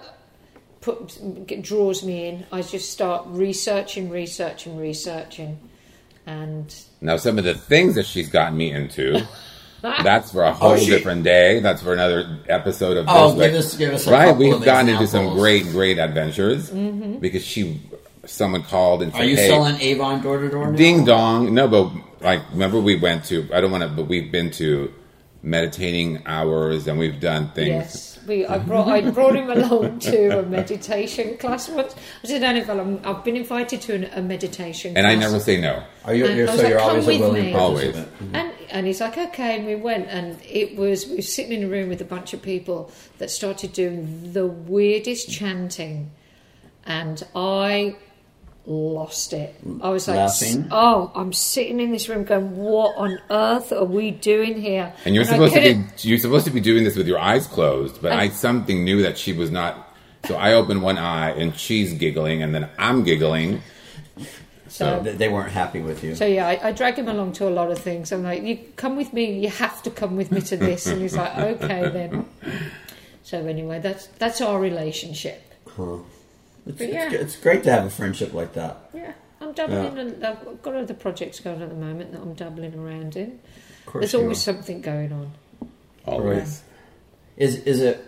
[0.81, 2.47] put, draws me in.
[2.53, 5.59] I just start researching, researching, researching,
[6.31, 9.27] and Now, some of the things that she's gotten me into,
[9.83, 11.61] that's for a whole Oh, she- different day.
[11.61, 13.51] That's for another episode of Oh, this.
[13.51, 14.37] give us- give us a right.
[14.37, 17.19] We've of gotten into some great, great adventures Mm-hmm.
[17.19, 17.81] because she,
[18.27, 20.73] someone called and said, Are you "Hey, selling Avon door to door?
[20.73, 21.53] Ding dong.
[21.55, 21.91] No, but
[22.21, 24.93] like, remember we went to, I don't want to, but we've been to
[25.43, 27.69] meditating hours and we've done things.
[27.69, 28.10] Yes.
[28.27, 31.95] We, I brought, I brought him along to a meditation class once.
[32.23, 35.17] I said, Annabelle, I'm, I've been invited to an, a meditation And class.
[35.17, 35.83] I never say no.
[36.05, 36.27] Oh, Are you?
[36.27, 37.93] And You're, I was so like, you're "Come always a with willing me." Always.
[37.93, 38.37] participant.
[38.37, 41.65] And, and he's like, okay, and we went, and it was we were sitting in
[41.65, 46.11] a room with a bunch of people that started doing the weirdest chanting,
[46.85, 47.97] and I
[48.67, 49.55] lost it.
[49.83, 50.69] I was like, Laughing?
[50.71, 54.93] oh, I'm sitting in this room going, what on earth are we doing here?
[55.05, 57.47] And you're I supposed to be you're supposed to be doing this with your eyes
[57.47, 59.89] closed, but And- I something knew that she was not.
[60.27, 63.63] So I opened one eye and she's giggling, and then I'm giggling.
[64.69, 66.15] So, They- They weren't happy with you.
[66.15, 68.13] so yeah, I, I drag him along to a lot of things.
[68.13, 69.41] I'm like, you come with me.
[69.41, 72.27] You have to come with me to this, and he's like, okay then.
[73.23, 75.41] So anyway, that's that's our relationship.
[75.77, 75.99] Huh.
[76.67, 78.91] It's, But it's it's great to have a friendship like that.
[78.93, 79.97] Yeah, I'm dabbling.
[79.99, 83.41] In, I've got other projects going at the moment that I'm doubling around in.
[83.87, 84.53] Of There's always are.
[84.53, 85.33] something going on.
[86.07, 86.63] Always.
[87.37, 88.05] Is is it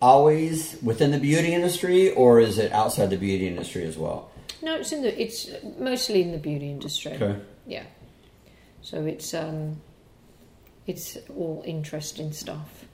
[0.00, 4.30] always within the beauty industry, or is it outside the beauty industry as well?
[4.62, 5.20] No, it's in the.
[5.20, 7.12] It's mostly in the beauty industry.
[7.12, 7.38] Okay.
[7.66, 7.84] Yeah.
[8.80, 9.80] So it's um,
[10.86, 12.84] it's all interesting stuff.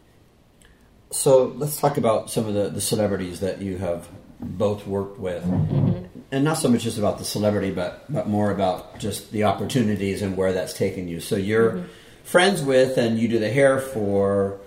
[1.11, 4.09] So let's talk about some of the, the celebrities that you have
[4.45, 6.07] both worked with, mm-hmm.
[6.31, 10.23] and not so much just about the celebrity, but but more about just the opportunities
[10.23, 11.21] and where that's taken you.
[11.21, 11.89] So you're mm-hmm.
[12.25, 14.61] friends with, and you do the hair for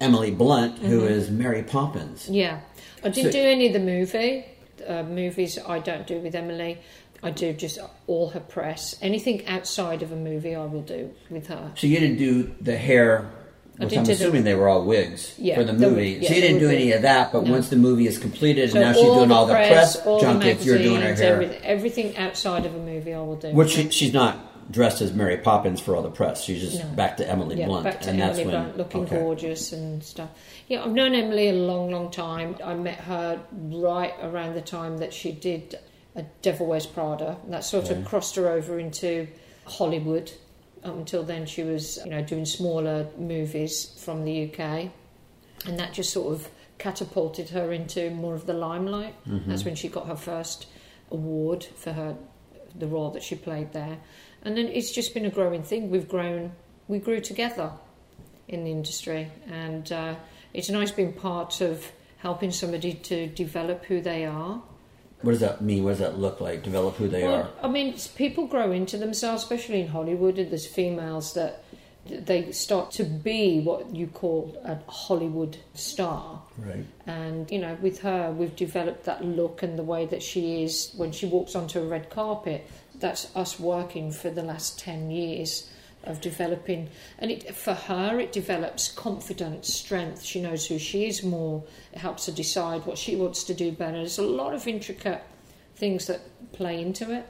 [0.00, 1.12] Emily Blunt, who mm-hmm.
[1.12, 2.28] is Mary Poppins.
[2.28, 2.60] Yeah,
[3.04, 4.44] I didn't So- do any of the movie
[4.86, 5.58] uh, movies.
[5.58, 6.78] I don't do with Emily.
[7.22, 8.96] I do just all her press.
[9.00, 11.72] Anything outside of a movie, I will do with her.
[11.76, 13.30] So you didn't do the hair.
[13.78, 16.18] Which I'm assuming they were all wigs Yeah, for the the- movie.
[16.20, 17.52] yeah, so you didn't do any of that, but No.
[17.52, 20.26] once the movie is completed, So and now she's doing all the press, all the
[20.26, 21.32] junkets, you're doing her hair.
[21.34, 23.48] Everything, everything outside of a movie, I will do.
[23.48, 26.44] Which she, she's not dressed as Mary Poppins for all the press.
[26.44, 26.90] She's just No.
[26.94, 29.16] back to Emily yeah, Blunt, to and Emily that's when Blunt, looking okay.
[29.18, 30.28] gorgeous and stuff.
[30.68, 32.56] Yeah, I've known Emily a long, long time.
[32.62, 35.78] I met her right around the time that she did
[36.14, 37.38] a Devil Wears Prada.
[37.44, 39.26] And that sort of crossed her over into
[39.64, 40.30] Hollywood.
[40.84, 44.90] Up until then, she was, you know, doing smaller movies from the UK,
[45.66, 49.14] and that just sort of catapulted her into more of the limelight.
[49.26, 49.48] Mm-hmm.
[49.48, 50.66] That's when she got her first
[51.10, 52.16] award for her
[52.74, 53.98] the role that she played there,
[54.42, 55.90] and then it's just been a growing thing.
[55.90, 56.52] We've grown,
[56.88, 57.70] we grew together
[58.48, 60.14] in the industry, and uh,
[60.52, 64.62] it's nice being part of helping somebody to develop who they are.
[65.22, 65.84] What does that mean?
[65.84, 66.62] What does that look like?
[66.62, 67.50] Develop who they Well, are.
[67.62, 70.38] I mean, people grow into themselves, especially in Hollywood.
[70.38, 71.64] And there's females that
[72.06, 76.42] they start to be what you call a Hollywood star.
[76.58, 76.84] Right.
[77.06, 80.92] And you know, with her, we've developed that look and the way that she is
[80.96, 82.68] when she walks onto a red carpet.
[82.96, 85.68] That's us working for the last ten years
[86.04, 86.88] of developing,
[87.18, 90.22] and it, for her, it develops confidence, strength.
[90.22, 91.62] She knows who she is more.
[91.92, 93.98] It helps her decide what she wants to do better.
[93.98, 95.22] There's a lot of intricate
[95.76, 96.20] things that
[96.52, 97.26] play into it,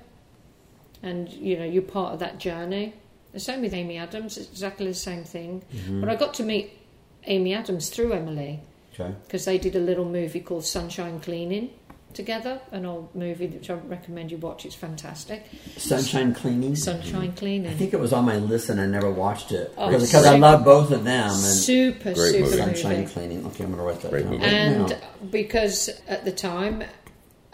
[1.03, 2.95] and you know, you're part of that journey.
[3.33, 5.63] The same with Amy Adams, it's exactly the same thing.
[5.75, 6.01] Mm-hmm.
[6.01, 6.79] But I got to meet
[7.25, 8.61] Amy Adams through Emily
[8.95, 9.15] Okay.
[9.25, 11.71] because they did a little movie called Sunshine Cleaning
[12.15, 14.65] together, an old movie which I recommend you watch.
[14.67, 15.47] It's fantastic.
[15.77, 16.77] Sunshine cleaning.
[16.77, 17.71] Sunshine Cleaning.
[17.71, 20.27] I think it was on my list and I never watched it Oh, because because
[20.27, 21.29] I love both of them.
[21.31, 22.57] And super, Great super movie.
[22.57, 23.13] Sunshine movie.
[23.13, 23.47] cleaning.
[23.47, 24.33] Okay, I'm gonna write that Great down.
[24.33, 24.45] movie.
[24.45, 24.97] And now.
[25.31, 26.85] because at the time,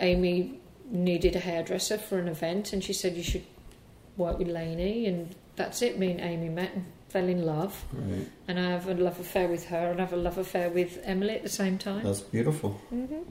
[0.00, 3.44] Amy needed a hairdresser for an event, and she said you should
[4.16, 5.98] work with Lainey, and that's it.
[5.98, 8.26] Me and Amy met and fell in love, Right.
[8.48, 10.98] and I have a love affair with her, and I have a love affair with
[11.04, 12.04] Emily at the same time.
[12.04, 12.80] That's beautiful.
[12.94, 13.22] Mm-hmm.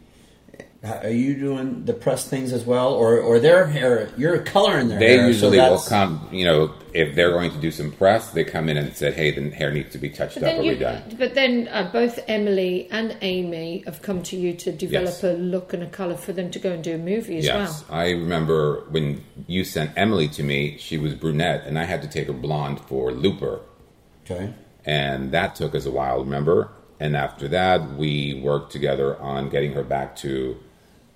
[0.84, 4.10] H- Are you doing the press things as well, or or their hair?
[4.16, 5.22] You're coloring their They hair.
[5.24, 8.70] so usually will come, you know, if they're going to do some press, they come
[8.70, 11.18] in and said, hey, the hair needs to be touched But up or you, redone.
[11.18, 15.24] but then uh, both Emily and Amy have come to you to develop Yes.
[15.24, 17.84] a look and a colour for them to go and do a movie as Yes,
[17.90, 18.00] well.
[18.00, 22.08] I remember when you sent Emily to me, she was brunette, and I had to
[22.08, 23.62] take her blonde for Looper.
[24.30, 24.54] Okay.
[24.86, 29.74] and that took us a while remember and after that we worked together on getting
[29.74, 30.58] her back to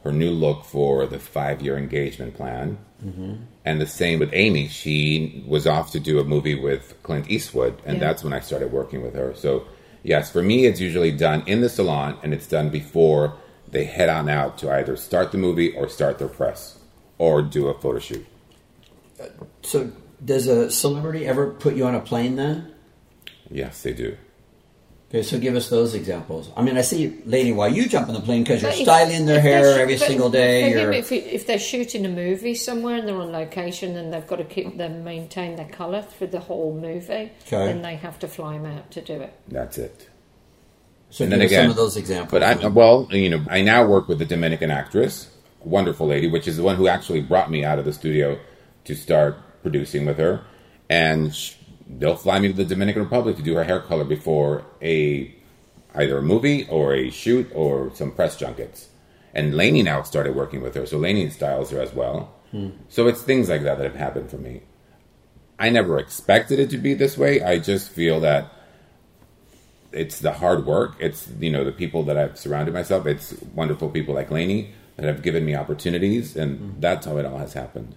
[0.03, 2.77] her new look for the five year engagement plan.
[3.05, 3.35] Mm-hmm.
[3.65, 4.67] And the same with amy.
[4.67, 7.99] She was off to do a movie with clint eastwood and Yeah.
[8.07, 9.33] that's when i started working with her.
[9.35, 9.65] So
[10.03, 13.35] yes for me it's usually done in the salon and it's done before
[13.69, 16.79] they head on out to either start the movie or start their press
[17.19, 18.25] or do a photo shoot.
[19.21, 19.25] Uh,
[19.61, 19.91] so,
[20.25, 22.73] does a celebrity ever put you on a plane then?
[23.49, 24.17] yes they do
[25.13, 26.49] Okay, so give us those examples.
[26.55, 29.25] I mean, I see, Lainey, why you jump on the plane because you're if- styling
[29.25, 30.71] their hair sh- every but single day.
[30.71, 34.13] For You're, if, it- if they're shooting a movie somewhere and they're on location and
[34.13, 37.65] they've got to keep them maintain their colour through the whole movie, Okay.
[37.65, 39.33] then they have to fly them out to do it.
[39.49, 40.07] that's it
[41.09, 42.31] So And give then us again- some of those examples.
[42.31, 45.27] But I, well, you know, I now work with a Dominican actress,
[45.59, 48.39] wonderful lady, which is the one who actually brought me out of the studio
[48.85, 50.39] to start producing with her,
[50.89, 51.55] and sh-
[51.97, 55.33] they'll fly me to the Dominican Republic to do her hair color before a
[55.95, 58.89] either a movie or a shoot or some press junkets.
[59.33, 62.33] And Lainey now started working with her, so Lainey styles her as well.
[62.51, 62.69] Hmm.
[62.89, 64.61] So it's things like that that have happened for me.
[65.59, 67.41] I never expected it to be this way.
[67.41, 68.51] I just feel that
[69.91, 70.95] it's the hard work.
[70.99, 73.05] It's you know the people that I've surrounded myself.
[73.05, 76.79] It's wonderful people like Lainey that have given me opportunities, and hmm.
[76.79, 77.95] that's how it all has happened.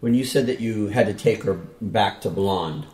[0.00, 2.86] when you said that you had to take her back to blonde,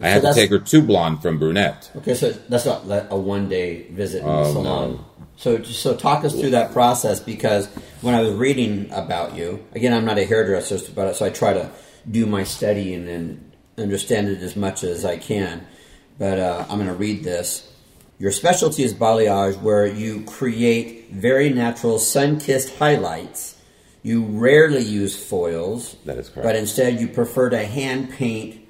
[0.00, 1.90] I had to take her to blonde from brunette.
[1.96, 4.92] Okay, so that's not like a one day visit in the Oh, salon.
[4.92, 5.04] no.
[5.38, 7.66] So, so talk us through that process because
[8.00, 11.52] when I was reading about you, again, I'm not a hairdresser, but so I try
[11.52, 11.70] to
[12.10, 15.66] do my study and understand it as much as I can.
[16.18, 17.70] But uh, I'm going to read this.
[18.18, 23.60] Your specialty is balayage, where you create very natural sun-kissed highlights.
[24.02, 25.96] You rarely use foils.
[26.06, 26.46] That is correct.
[26.46, 28.65] But instead, you prefer to hand paint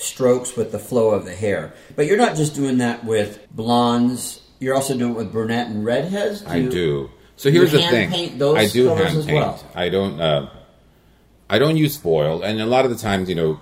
[0.00, 1.74] strokes with the flow of the hair.
[1.94, 4.40] But you're not just doing that with blondes.
[4.58, 6.44] You're also doing it with brunette and redheads.
[6.46, 7.10] I you- do.
[7.36, 8.10] So here's the thing.
[8.10, 9.36] paint those I do hand as paint.
[9.38, 9.64] well?
[9.74, 10.20] I don't.
[10.20, 10.50] Uh,
[11.48, 13.58] I don't use foil, and a lot of the times, you know,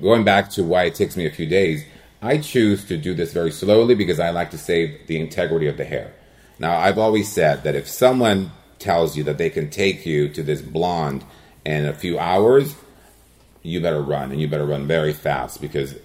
[0.00, 1.82] going back to why it takes me a few days,
[2.22, 5.76] I choose to do this very slowly because I like to save the integrity of
[5.78, 6.12] the hair.
[6.58, 10.42] Now, I've always said that if someone tells you that they can take you to
[10.42, 11.24] this blonde
[11.64, 12.74] in a few hours,
[13.62, 15.96] you better run, and you better run very fast because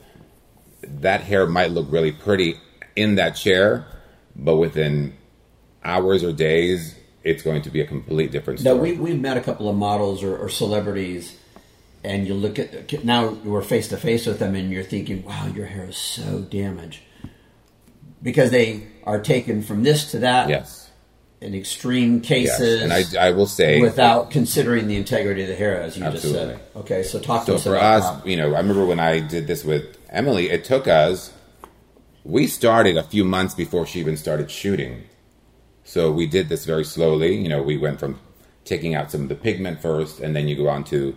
[0.84, 2.56] that hair might look really pretty
[2.96, 3.86] in that chair,
[4.36, 5.16] but within
[5.84, 8.94] hours or days, it's going to be a complete different Now story.
[8.94, 11.38] we we've met a couple of models or, or celebrities,
[12.04, 15.48] and you look at now we're face to face with them, and you're thinking, "Wow,
[15.48, 17.02] your hair is so damaged,"
[18.22, 20.85] because they are taken from this to that yes,
[21.42, 22.28] in extreme yes.
[22.28, 26.04] cases, And I, I will say, without considering the integrity of the hair, as you
[26.04, 26.60] just said.
[26.76, 29.20] Okay, so talk to so us for about us, you know, I remember when I
[29.20, 31.34] did this with Emily, it took us,
[32.24, 35.04] we started a few months before she even started shooting.
[35.84, 37.36] So we did this very slowly.
[37.36, 38.20] You know, we went from
[38.64, 41.16] taking out some of the pigment first, and then you go on to,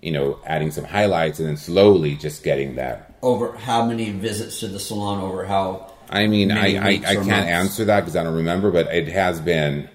[0.00, 4.60] you know, adding some highlights, and then slowly just getting that Over how many visits
[4.60, 5.20] to the salon?
[5.20, 5.92] Over how?
[6.10, 7.48] I mean, I, I, I can't months?
[7.48, 9.88] answer that because I don't remember, but it has been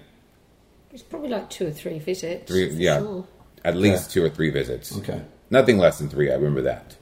[0.92, 2.50] It's probably like two or three visits.
[2.50, 3.26] three, yeah, sure.
[3.64, 4.96] at least two or three visits.
[4.98, 5.22] Okay.
[5.50, 6.30] Nothing less than three.
[6.30, 6.96] I remember that.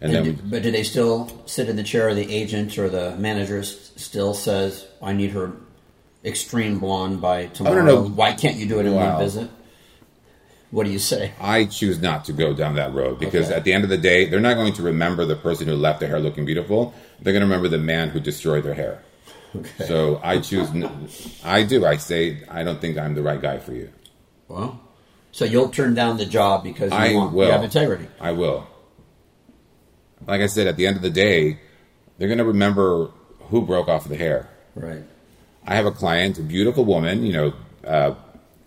[0.00, 2.08] And then, we, but do they still sit in the chair?
[2.08, 5.52] Or the agent or the manager still says, "I need her
[6.24, 8.02] extreme blonde by tomorrow." no.
[8.02, 9.14] Why can't you do it in Wow.
[9.16, 9.50] one visit?
[10.70, 11.32] What do you say?
[11.40, 13.54] I choose not to go down that road because Okay.
[13.56, 15.98] at the end of the day, they're not going to remember the person who left
[15.98, 16.92] their hair looking beautiful.
[17.20, 19.02] They're going to remember the man who destroyed their hair.
[19.54, 19.86] Okay.
[19.86, 20.68] So I choose.
[21.44, 21.86] I do.
[21.86, 23.90] I say I don't think I'm the right guy for you.
[24.46, 24.80] Well,
[25.32, 27.46] so you'll turn down the job because you I want will.
[27.46, 28.08] you have integrity.
[28.20, 28.66] I will.
[30.26, 31.58] Like I said, at the end of the day,
[32.18, 33.10] they're going to remember
[33.48, 34.48] who broke off the hair.
[34.74, 35.02] Right.
[35.66, 37.52] I have a client, a beautiful woman, you know,
[37.86, 38.14] uh,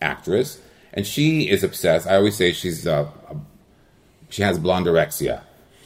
[0.02, 0.60] actress,
[0.94, 2.08] and she is obsessed.
[2.08, 3.10] I always say she's uh,
[4.30, 5.42] she has blonderexia.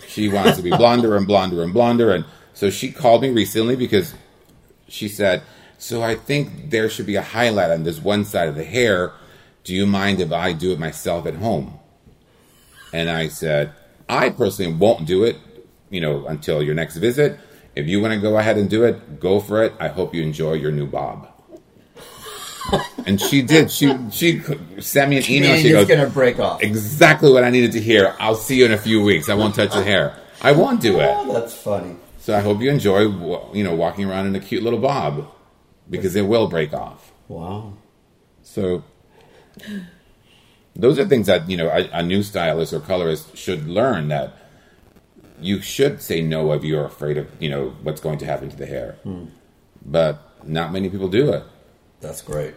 [0.07, 2.25] She wants to be blonder and blonder and blonder, and
[2.55, 4.15] so she called me recently because
[4.87, 5.43] she said,
[5.77, 9.11] "So I think there should be a highlight on this one side of the hair.
[9.63, 11.77] Do you mind if I do it myself at home?"
[12.91, 13.71] And I said,
[14.09, 15.37] "I personally won't do it,
[15.91, 17.37] you know, until your next visit.
[17.75, 19.73] If you want to go ahead and do it, go for it.
[19.79, 21.27] I hope you enjoy your new bob."
[23.05, 23.69] and she did.
[23.69, 24.41] She she
[24.79, 25.49] sent me an email.
[25.51, 26.63] Meaning She goes, going to break off.
[26.63, 28.15] exactly what I needed to hear.
[28.19, 29.29] I'll see you in a few weeks.
[29.29, 30.17] I won't touch the hair.
[30.41, 31.09] I won't do it.
[31.09, 31.95] Oh, that's funny.
[32.25, 33.01] So I hope you enjoy,
[33.53, 35.31] you know, walking around in a cute little bob
[35.87, 37.11] because it will break off.
[37.27, 37.73] Wow.
[38.41, 38.83] So
[40.75, 44.39] those are things that you know a, a new stylist or colorist should learn that
[45.39, 48.57] you should say no if you're afraid of you know what's going to happen to
[48.57, 48.93] the hair.
[49.03, 49.25] Hmm.
[49.85, 51.43] But not many people do it.
[52.01, 52.55] That's great.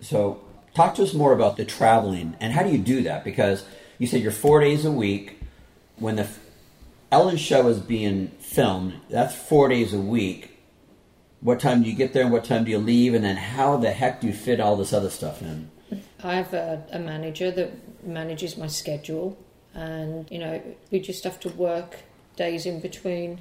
[0.00, 0.42] So,
[0.74, 3.22] talk to us more about the traveling and how do you do that?
[3.22, 3.64] Because
[3.96, 5.36] you said you're four days a week.
[6.00, 6.28] When the
[7.10, 10.58] Ellen show is being filmed, that's four days a week.
[11.40, 13.14] What time do you get there and what time do you leave?
[13.14, 15.70] And then how the heck do you fit all this other stuff in?
[16.22, 19.38] I have a, a manager that manages my schedule,
[19.72, 21.96] and you know we just have to work
[22.36, 23.40] days in between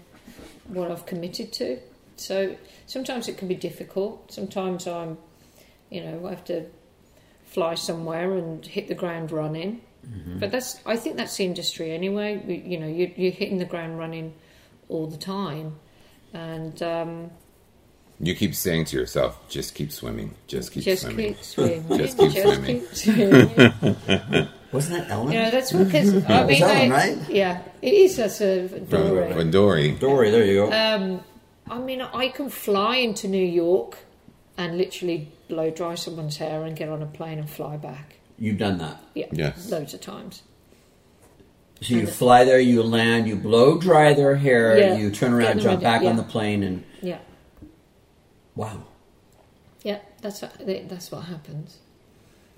[0.67, 1.79] what I've committed to.
[2.15, 2.55] So
[2.85, 4.31] sometimes it can be difficult.
[4.31, 5.17] Sometimes I'm,
[5.89, 6.65] you know, I have to
[7.45, 9.81] fly somewhere and hit the ground running.
[10.39, 12.41] But that's I think that's the industry anyway.
[12.45, 14.33] We, you know, you, you're hitting the ground running
[14.89, 15.75] all the time,
[16.33, 17.31] and um,
[18.19, 20.35] You keep saying to yourself, "Just keep swimming.
[20.47, 21.85] Just keep just swimming." keep swimming.
[21.97, 22.79] Just keep swimming.
[22.81, 24.47] keep swimming.
[24.71, 25.31] Wasn't that Ellen?
[25.31, 27.29] you know, that's because I It's mean, Ellen, right?
[27.29, 28.17] Yeah, it is.
[28.17, 29.33] That's a From, Dory.
[29.33, 29.91] from Dory.
[29.91, 30.71] Dory, there you go.
[30.71, 31.23] Um,
[31.69, 33.97] I mean, I can fly into New York
[34.57, 38.15] and literally blow dry someone's hair and get on a plane and fly back.
[38.39, 39.01] You've done that.
[39.15, 39.69] Yeah, Yes.
[39.71, 40.43] loads of times.
[41.81, 44.95] So you fly there, you land, you blow dry their hair, Yeah.
[44.95, 46.09] you turn around, them jump back yeah.
[46.09, 47.19] on the plane, and Yeah,
[48.55, 48.83] wow.
[49.83, 50.53] yeah, that's what,
[50.89, 51.77] that's what happens.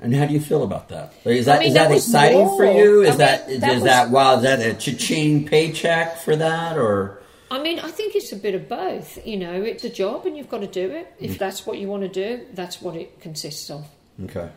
[0.01, 1.13] And how do you feel about that?
[1.25, 2.55] Is that I mean, is that that, exciting more.
[2.57, 3.01] for you?
[3.01, 4.35] Is I that mean, is that was- that wow?
[4.37, 7.21] Is that a cha-ching paycheck for that, or
[7.51, 9.25] I mean, I think it's a bit of both.
[9.27, 11.13] You know, it's a job and you've got to do it.
[11.19, 11.37] If mm.
[11.39, 13.87] that's what you want to do, that's what it consists of.
[14.23, 14.49] okay?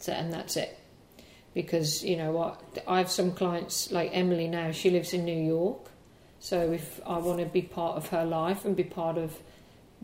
[0.00, 0.76] So, and that's it.
[1.54, 5.40] Because, you know what, I have some clients like Emily now, she lives in New
[5.42, 5.90] York.
[6.38, 9.36] So if I want to be part of her life and be part of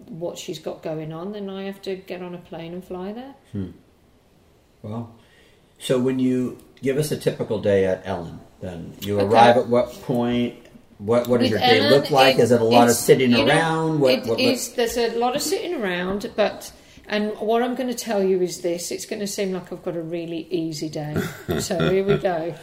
[0.06, 3.12] what she's got going on, then I have to get on a plane and fly
[3.12, 3.34] there.
[3.52, 3.70] Hmm.
[4.82, 5.14] Well,
[5.78, 9.26] so when you give us a typical day at Ellen, then you Okay.
[9.34, 10.56] arrive at what point?
[10.98, 12.36] What what does With your day Ellen, look like?
[12.36, 14.00] it- is it a lot of sitting know, around?
[14.00, 16.72] What, it what, what- is- There's a lot of sitting around, but
[17.08, 19.82] and what I'm going to tell you is this: it's going to seem like I've
[19.82, 21.16] got a really easy day.
[21.60, 22.54] so here we go.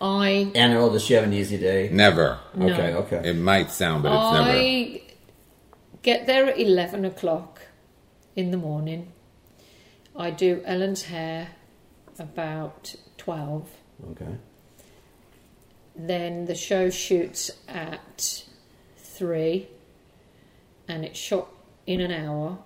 [0.00, 1.88] I Anna, oh, does she have an easy day?
[1.90, 2.38] Never.
[2.54, 2.72] No.
[2.72, 3.30] Okay, okay.
[3.30, 4.58] It might sound, but it's never.
[4.58, 5.02] I
[6.02, 7.62] get there at eleven o'clock
[8.34, 9.12] in the morning.
[10.14, 11.48] I do Ellen's hair
[12.18, 13.70] about twelve.
[14.10, 14.36] Okay.
[15.94, 18.44] Then the show shoots at
[18.98, 19.68] three,
[20.86, 21.48] and it's shot
[21.86, 22.58] in an hour,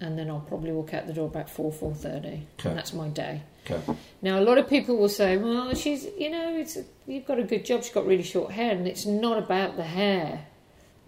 [0.00, 2.68] and then I'll probably walk out the door about four four thirty, Okay.
[2.70, 3.42] and that's my day.
[3.68, 3.80] Okay.
[4.22, 7.42] Now a lot of people will say, "Well, she's you know, it's you've got a
[7.44, 7.82] good job.
[7.82, 10.46] She's got really short hair, and it's not about the hair.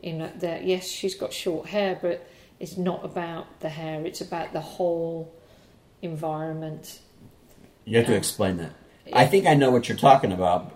[0.03, 2.27] You know that yes, she's got short hair, but
[2.61, 4.05] it's not about the hair.
[4.07, 5.33] It's about the whole
[6.03, 7.01] environment.
[7.85, 8.73] You have to explain that.
[9.13, 10.75] I think I know what you're talking about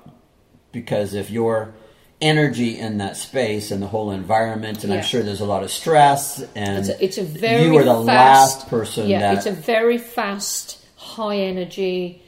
[0.72, 1.74] because if your
[2.22, 5.70] energy in that space and the whole environment, and I'm sure there's a lot of
[5.70, 9.36] stress, and It's a, it's a very you were the fast, last person Yeah, that
[9.38, 12.22] it's a very fast, high energy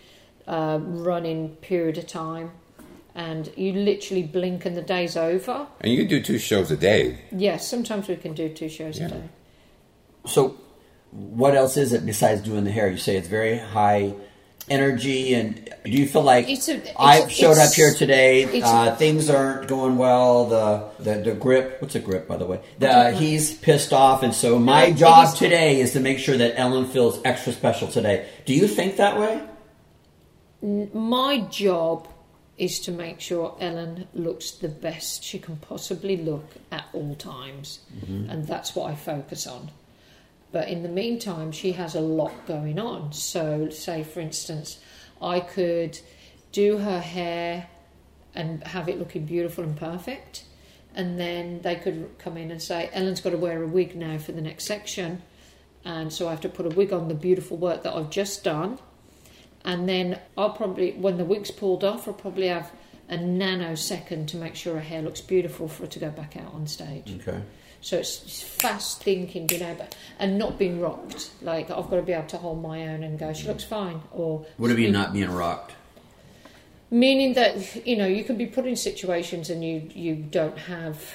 [0.47, 2.51] uh, running period of time,
[3.15, 5.67] and you literally blink and the day's over.
[5.81, 7.21] and you do two shows a day.
[7.31, 9.07] Yes, sometimes we can do two shows Yeah.
[9.07, 9.23] a day.
[10.27, 10.57] So,
[11.13, 12.89] what else is it besides doing the hair?
[12.89, 14.15] You say it's very high
[14.69, 18.61] energy, and do you feel like It's a- it's- I've showed up here today?
[18.63, 20.47] Uh, things aren't going well.
[20.47, 21.81] The, the the grip.
[21.81, 22.61] What's a grip, by the way?
[22.79, 26.19] The, don't he's pissed off, and so my it job is- today is to make
[26.19, 28.27] sure that Ellen feels extra special today.
[28.47, 29.41] Do you think that way?
[30.95, 32.09] My job
[32.57, 37.81] is to make sure Ellen looks the best she can possibly look at all times,
[38.09, 39.71] and that's what I focus on.
[40.55, 43.13] But in the meantime, she has a lot going on.
[43.13, 44.79] So, say for instance,
[45.21, 45.99] I could
[46.53, 47.67] do her hair
[48.35, 50.45] and have it looking beautiful and perfect,
[50.95, 54.17] and then they could come in and say, Ellen's got to wear a wig now
[54.19, 55.23] for the next section,
[55.85, 58.43] and so I have to put a wig on the beautiful work that I've just
[58.43, 58.79] done
[59.65, 62.71] and then I'll probably, when the wig's pulled off, I'll probably have
[63.09, 66.53] a nanosecond to make sure her hair looks beautiful for her to go back out
[66.53, 67.19] on stage.
[67.21, 67.41] Okay.
[67.85, 69.87] So it's, fast thinking, being able,
[70.19, 71.31] and not being rocked.
[71.43, 74.01] Like I've got to be able to hold my own and go, she looks fine.
[74.11, 75.73] Or What do you mean not being rocked?
[76.95, 81.15] meaning that you know you can be put in situations and you you don't have,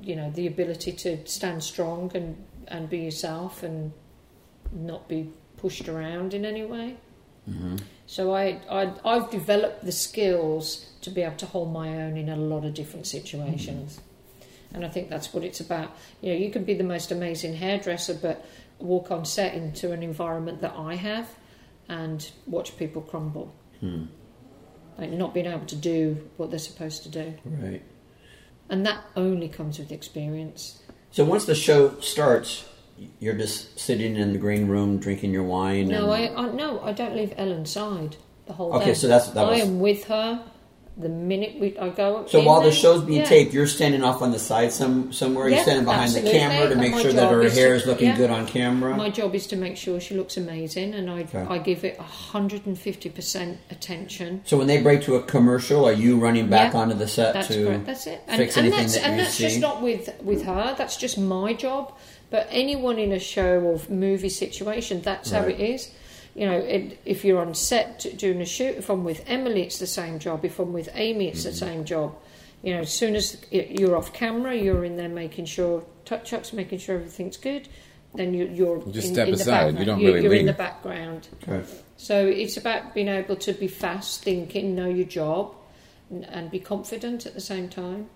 [0.00, 2.36] you know, the ability to stand strong and
[2.66, 3.92] and be yourself and
[4.72, 6.96] not be pushed around in any way.
[7.48, 7.76] Mm-hmm.
[8.06, 12.28] So I, I I've developed the skills to be able to hold my own in
[12.28, 14.07] a lot of different situations, mm-hmm.
[14.72, 15.96] And I think that's what it's about.
[16.20, 18.44] You know, you can be the most amazing hairdresser, but
[18.78, 21.28] walk on set into an environment that I have,
[21.88, 24.04] and watch people crumble, hmm.
[24.98, 27.82] like not being able to do what they're supposed to do, Right.
[28.68, 30.82] and that only comes with experience.
[31.10, 32.66] So once the show starts,
[33.20, 35.88] you're just sitting in the green room drinking your wine.
[35.88, 38.16] No, and, I, I no, I don't leave Ellen's side
[38.46, 38.94] the whole Okay, day.
[38.94, 40.44] so that's- that I was- am with her
[40.98, 42.26] the minute we I go.
[42.26, 43.26] So while the show's being Yeah.
[43.26, 45.48] taped, you're standing off on the side some somewhere.
[45.48, 48.08] you're standing behind the camera to make sure that her is to- hair is looking
[48.08, 48.16] yeah.
[48.16, 48.96] good on camera.
[48.96, 51.46] My job is to make sure she looks amazing, and I Okay.
[51.48, 54.40] I give it hundred and fifty percent attention.
[54.44, 57.48] so when they break to a commercial, are you running back onto the set That's
[57.48, 57.86] to correct.
[57.86, 58.20] That's it.
[58.26, 59.44] And, fix and anything that's, that and that's see?
[59.44, 60.74] just not with with her.
[60.76, 61.92] That's just my job.
[62.30, 65.90] But anyone in a show or movie situation, that's how it is.
[66.38, 69.78] You know, it, if you're on set doing a shoot, if I'm with Emily, it's
[69.80, 70.44] the same job.
[70.44, 71.50] If I'm with Amy, it's Mm-hmm.
[71.50, 72.14] the same job.
[72.62, 76.52] You know, as soon as you're off camera, you're in there making sure touch ups,
[76.52, 77.68] making sure everything's good.
[78.14, 79.66] Then you, you're You just in, step in the aside.
[79.66, 79.86] You background.
[79.86, 81.28] don't You're- really You're in the background.
[81.42, 81.64] Okay.
[81.96, 85.54] So it's about being able to be fast thinking, know your job,
[86.10, 88.08] and, and be confident at the same time.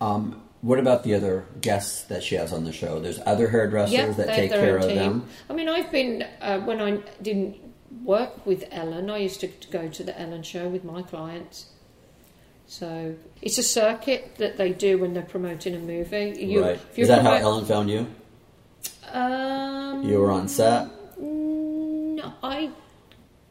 [0.00, 2.98] Um, what about the other guests that she has on the show?
[2.98, 4.96] There's other hairdressers Yeah, that take care of team.
[4.96, 5.28] them.
[5.48, 7.56] I mean, I've been uh, when I didn't
[8.02, 9.08] work with Ellen.
[9.08, 11.66] I used to go to the Ellen show with my clients.
[12.66, 16.34] So it's a circuit that they do when they're promoting a movie.
[16.36, 16.80] You, right.
[16.96, 18.08] Is that how Ellen found you?
[19.12, 20.88] Um, You were on set.
[21.18, 22.70] No, I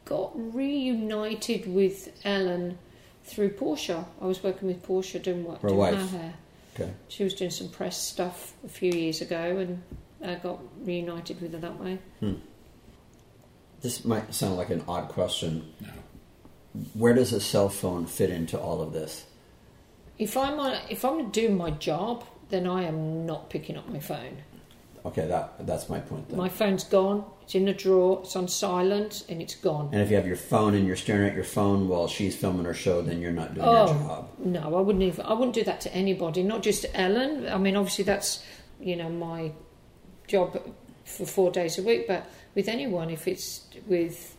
[0.04, 2.78] got reunited with Ellen
[3.24, 4.06] through Portia.
[4.22, 5.62] I was working with Portia doing what?
[5.62, 5.96] Her doing wife.
[6.12, 6.34] her hair.
[6.76, 6.92] Okay.
[7.08, 9.82] She was doing some press stuff a few years ago, and
[10.24, 12.00] I got reunited with her that way.
[12.20, 12.34] Hmm.
[13.82, 15.74] This might sound like an odd question.
[16.94, 19.26] Where does a cell phone fit into all of this?
[20.18, 24.00] If I'm on, if I'm doing my job, then I am not picking up my
[24.00, 24.38] phone.
[25.06, 26.30] Okay, that that's my point.
[26.30, 26.38] Then.
[26.38, 27.26] My phone's gone.
[27.46, 28.20] It's in the drawer.
[28.24, 29.90] It's on silent, and it's gone.
[29.94, 32.66] and if you have your phone and you're staring at your phone while she's filming
[32.66, 33.86] her show, then you're not doing Oh.
[33.86, 34.30] your job.
[34.40, 35.24] No, I wouldn't even.
[35.26, 36.42] I wouldn't do that to anybody.
[36.44, 37.48] Not just Ellen.
[37.48, 38.44] I mean, obviously that's
[38.82, 39.52] you know my
[40.28, 40.60] job
[41.04, 42.08] for four days a week.
[42.08, 42.26] But
[42.56, 44.36] with anyone, if it's with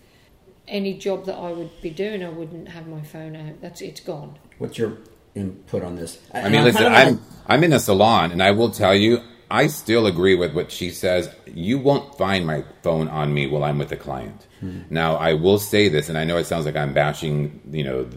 [0.66, 3.60] any job that I would be doing, I wouldn't have my phone out.
[3.60, 4.36] That's it's gone.
[4.58, 4.98] What's your
[5.36, 6.18] input on this?
[6.34, 9.20] I mean, listen, I'm I'm in a salon, and I will tell you,
[9.50, 11.34] I still agree with what she says.
[11.46, 14.46] You won't find my phone on me while I'm with a client.
[14.90, 18.08] Now, I will say this, and I know it sounds like I'm bashing, you know,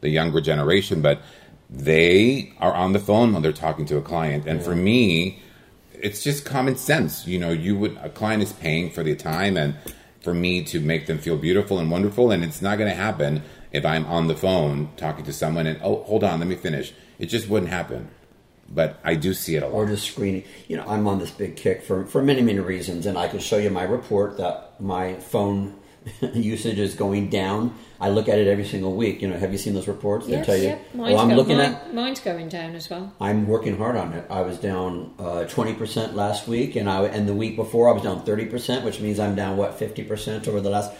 [0.00, 1.20] the, younger generation, but
[1.68, 5.42] they are on the phone when they're talking to a client, and for me,
[5.92, 7.26] it's just common sense.
[7.26, 9.74] You know, you would a client is paying for the time, and
[10.20, 13.42] for me to make them feel beautiful and wonderful, and it's not going to happen
[13.72, 16.92] if I'm on the phone talking to someone and oh, hold on, let me finish.
[17.18, 18.08] It just wouldn't happen.
[18.70, 19.72] But I do see it a lot.
[19.74, 19.90] or lot.
[19.90, 20.44] just screening.
[20.68, 23.38] You know, I'm on this big kick for for many many reasons, and I can
[23.38, 25.74] show you my report that my phone
[26.34, 27.74] usage is going down.
[28.00, 29.20] I look at it every single week.
[29.22, 30.26] You know, have you seen those reports?
[30.26, 30.68] They tell you.
[30.68, 30.78] yeah.
[30.94, 31.94] Mine's, oh, I'm go- looking mine- at.
[31.94, 33.12] mine's going down as well.
[33.20, 34.24] I'm working hard on it.
[34.30, 37.92] I was down uh, twenty percent last week, and I and the week before I
[37.92, 40.92] was down thirty percent, which means I'm down what fifty percent over the last.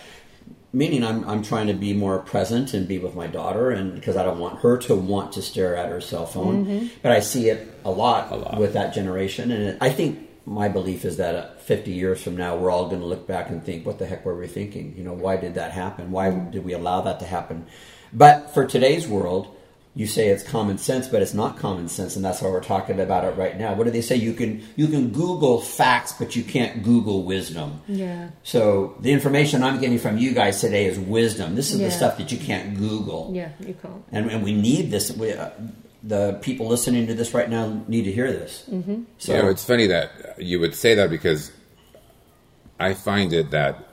[0.71, 4.17] Meaning, I'm I'm trying to be more present and be with my daughter, and because
[4.17, 6.91] I don't want her to want to stare at her cell phone.
[7.03, 8.59] But I see it a lot, A lot.
[8.59, 12.37] with that generation, and it, I think my belief is that uh, 50 years from
[12.37, 14.95] now, we're all going to look back and think, "What the heck were we thinking?
[14.97, 16.11] You know, why did that happen?
[16.11, 17.65] Why did we allow that to happen?"
[18.13, 19.55] But for today's world,
[19.99, 23.01] you say it's common sense, but it's not common sense, and that's why we're talking
[23.01, 23.75] about it right now.
[23.75, 24.15] What do they say?
[24.15, 27.81] You can you can Google facts, but you can't Google wisdom.
[27.89, 28.29] Yeah.
[28.45, 31.57] So the information I'm getting from you guys today is wisdom.
[31.57, 31.87] This is Yeah.
[31.89, 34.05] the stuff that you can't Google, Yeah, you can't.
[34.13, 35.11] and, and we need this.
[35.11, 35.51] We, uh,
[36.05, 38.67] the people listening to this right now need to hear this.
[38.71, 39.03] Mm-hmm.
[39.19, 41.51] So you know, it's funny that you would say that because
[42.79, 43.85] I find it that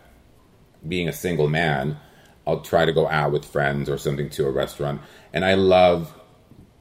[0.88, 1.98] being a single man,
[2.46, 5.02] I'll try to go out with friends or something to a restaurant,
[5.36, 6.16] and I love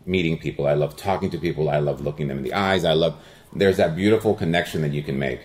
[0.07, 0.67] meeting people.
[0.67, 1.69] I love talking to people.
[1.69, 2.85] I love looking them in the eyes.
[2.85, 3.21] I love
[3.53, 5.41] there's that beautiful connection that you can make.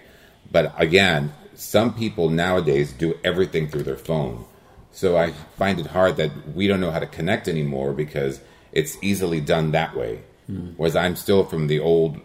[0.51, 4.45] But again, some people nowadays do everything through their phone.
[4.91, 8.41] So I find it hard that we don't know how to connect anymore because
[8.71, 10.21] it's easily done that way.
[10.49, 10.73] Mm-hmm.
[10.77, 12.19] Whereas I'm still from the old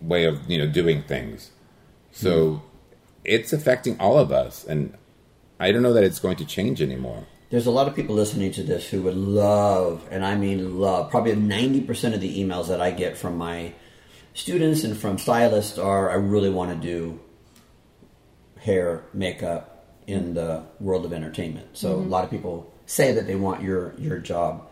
[0.00, 1.50] way of you know doing things.
[2.12, 2.66] So mm-hmm.
[3.24, 4.96] it's affecting all of us, and
[5.58, 7.26] I don't know that it's going to change anymore.
[7.50, 11.10] There's a lot of people listening to this who would love, and I mean love,
[11.10, 13.74] probably 90% of the emails that I get from my
[14.34, 17.20] students and from stylists are I really want to do
[18.60, 21.68] hair, makeup in the world of entertainment.
[21.72, 22.06] So mm-hmm.
[22.06, 24.68] a lot of people say that they want your your job.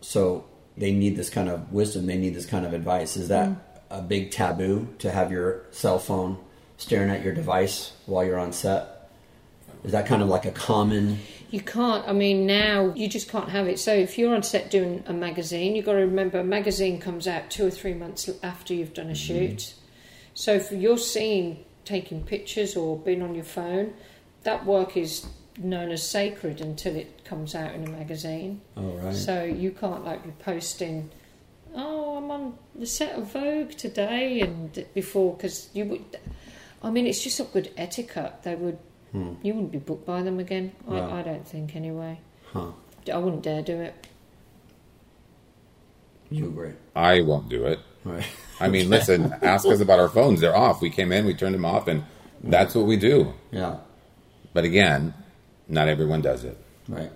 [0.00, 0.46] So
[0.76, 3.16] they need this kind of wisdom, they need this kind of advice.
[3.16, 3.58] Is that mm.
[3.90, 6.38] a big taboo to have your cell phone
[6.76, 8.99] staring at your device while you're on set?
[9.84, 11.20] Is that kind of like a common
[11.50, 12.06] You can't.
[12.06, 13.78] I mean, now you just can't have it.
[13.78, 17.26] So if you're on set doing a magazine, you've got to remember a magazine comes
[17.26, 19.54] out two or three months after you've done a mm-hmm.
[19.54, 19.74] shoot.
[20.34, 23.94] So if you're seen taking pictures or being on your phone,
[24.44, 25.26] that work is
[25.58, 28.60] known as sacred until it comes out in a magazine.
[28.76, 29.14] Oh right.
[29.14, 31.10] So you can't like be posting.
[31.74, 36.18] Oh, I'm on the set of Vogue today, and before because you would.
[36.82, 38.42] I mean, it's just not good etiquette.
[38.42, 38.78] They would.
[39.12, 39.34] Hmm.
[39.42, 40.72] You wouldn't be booked by them again.
[40.86, 40.96] No.
[40.96, 42.20] I, I don't think anyway.
[42.52, 42.72] Huh.
[43.12, 44.06] I wouldn't dare do it.
[46.30, 46.72] You agree.
[46.94, 47.80] I won't do it.
[48.04, 48.24] Right.
[48.60, 50.40] I mean, listen, ask us about our phones.
[50.40, 50.80] They're off.
[50.80, 52.04] We came in, we turned them off, and
[52.42, 53.34] that's what we do.
[53.50, 53.78] Yeah.
[54.52, 55.14] But again,
[55.68, 56.56] not everyone does it.
[56.88, 57.10] Right.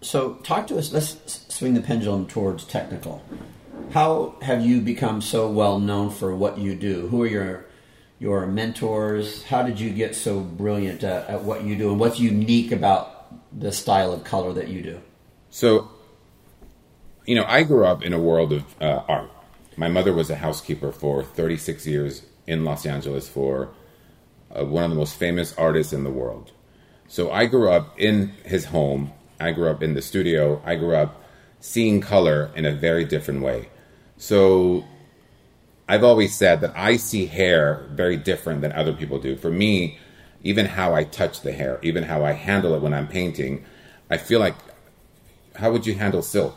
[0.00, 0.92] So, talk to us.
[0.92, 3.22] Let's swing the pendulum towards technical.
[3.92, 7.08] How have you become so well known for what you do?
[7.08, 7.66] Who are your
[8.24, 9.42] your mentors?
[9.44, 13.26] How did you get so brilliant at, at what you do, and what's unique about
[13.52, 15.02] the style of color that you do?
[15.50, 15.90] So,
[17.26, 19.30] you know, I grew up in a world of uh, art.
[19.76, 23.74] My mother was a housekeeper for 36 years in Los Angeles for
[24.50, 26.50] uh, one of the most famous artists in the world.
[27.06, 29.12] So I grew up in his home.
[29.38, 30.62] I grew up in the studio.
[30.64, 31.22] I grew up
[31.60, 33.68] seeing color in a very different way.
[34.16, 34.86] So
[35.88, 39.36] I've always said that I see hair very different than other people do.
[39.36, 39.98] For me,
[40.42, 43.64] even how I touch the hair, even how I handle it when I'm painting,
[44.10, 44.54] I feel like
[45.56, 46.56] how would you handle silk?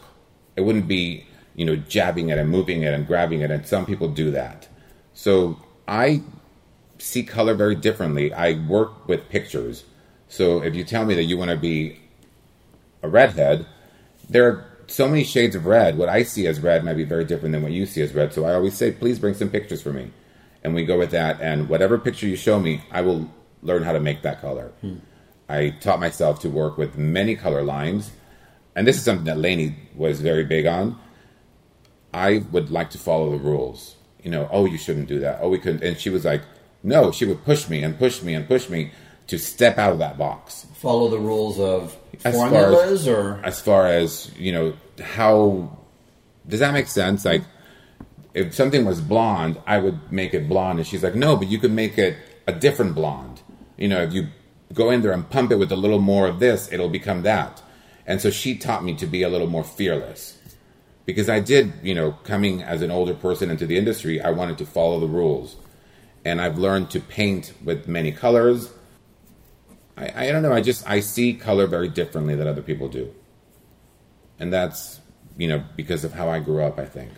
[0.56, 1.26] It wouldn't be,
[1.56, 4.68] you know, jabbing it and moving it and grabbing it, and some people do that.
[5.14, 6.22] So I
[6.98, 8.34] see color very differently.
[8.34, 9.84] I work with pictures.
[10.28, 12.00] So if you tell me that you want to be
[13.02, 13.66] a redhead,
[14.30, 15.98] there are so many shades of red.
[15.98, 18.34] What I see as red might be very different than what you see as red.
[18.34, 20.12] So I always say, please bring some pictures for me.
[20.64, 21.40] And we go with that.
[21.42, 23.30] And whatever picture you show me, I will
[23.62, 24.72] learn how to make that color.
[24.82, 24.96] Hmm.
[25.50, 28.12] I taught myself to work with many color lines.
[28.76, 31.00] And this is something that Lainey was very big on.
[32.14, 33.96] I would like to follow the rules.
[34.24, 35.40] You know, oh, you shouldn't do that.
[35.42, 35.84] Oh, we couldn't.
[35.84, 36.42] And she was like,
[36.84, 38.92] no, she would push me and push me and push me
[39.28, 40.66] to step out of that box.
[40.76, 42.48] Follow the rules of As far
[42.84, 45.78] as- or As far as, you know, how
[46.48, 47.26] does that make sense?
[47.26, 47.44] Like,
[48.34, 50.80] if something was blonde, I would make it blonde.
[50.80, 52.16] And she's like, no, but you could make it
[52.48, 53.42] a different blonde.
[53.78, 54.28] You know, if you
[54.74, 57.62] go in there and pump it with a little more of this, it'll become that.
[58.06, 60.38] And so she taught me to be a little more fearless.
[61.06, 64.58] Because I did, you know, coming as an older person into the industry, I wanted
[64.60, 65.56] to follow the rules.
[66.26, 68.72] And I've learned to paint with many colors.
[69.98, 73.14] I, I don't know, I just, I see color very differently than other people do.
[74.39, 75.00] And that's,
[75.38, 77.12] you know, because of how I grew up, I think.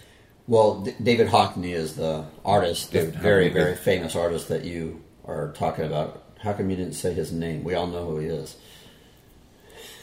[0.48, 3.54] well, D- David Hockney is the artist, the David very Hockney.
[3.54, 6.24] very famous artist that you are talking about.
[6.42, 7.64] How come you didn't say his name?
[7.66, 8.56] We all know who he is.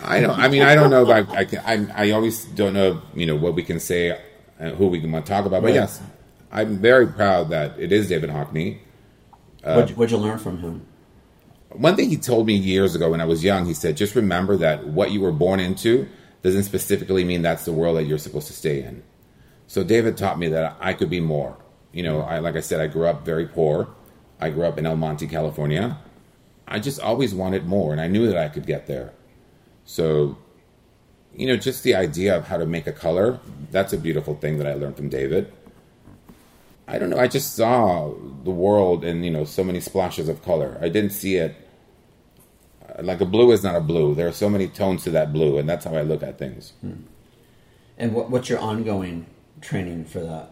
[0.01, 0.39] I don't.
[0.39, 1.39] I mean, I don't know if I.
[1.41, 3.01] I, I, I always don't know.
[3.15, 4.11] You know what we can say,
[4.61, 5.63] uh, who we can want to talk about.
[5.63, 5.75] But Right.
[5.77, 6.03] yes,
[6.53, 8.81] I'm very proud that it is David Hockney.
[9.63, 10.87] what'd, what'd you learn from him?
[11.71, 14.57] One thing he told me years ago when I was young, he said, "Just remember
[14.57, 16.07] that what you were born into
[16.43, 19.03] doesn't specifically mean that's the world that you're supposed to stay in."
[19.67, 21.57] So David taught me that I could be more.
[21.93, 23.89] You know, I like I said, I grew up very poor.
[24.41, 25.99] I grew up in El Monte, California.
[26.69, 29.13] I just always wanted more, and I knew that I could get there.
[29.85, 30.37] So,
[31.35, 33.39] you know, just the idea of how to make a color,
[33.71, 35.53] that's a beautiful thing that I learned from David.
[36.89, 38.15] I don't know, I just saw
[38.45, 40.79] the world in, you know, so many splashes of color.
[40.81, 41.67] I didn't see it
[43.01, 44.15] like a blue is not a blue.
[44.15, 46.73] There are so many tones to that blue, and that's how I look at things.
[46.81, 47.03] Hmm.
[47.99, 49.27] And what, what's your ongoing
[49.61, 50.51] training for that?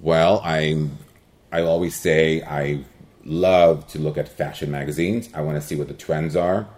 [0.00, 0.88] Well, I
[1.50, 2.84] I always say I
[3.24, 5.28] love to look at fashion magazines.
[5.34, 6.68] I want to see what the trends are.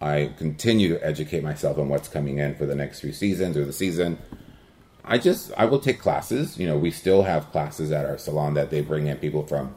[0.00, 3.64] I continue to educate myself on what's coming in for the next few seasons or
[3.64, 4.18] the season.
[5.04, 6.58] I just I will take classes.
[6.58, 9.74] You know, we still have classes at our salon that they bring in people from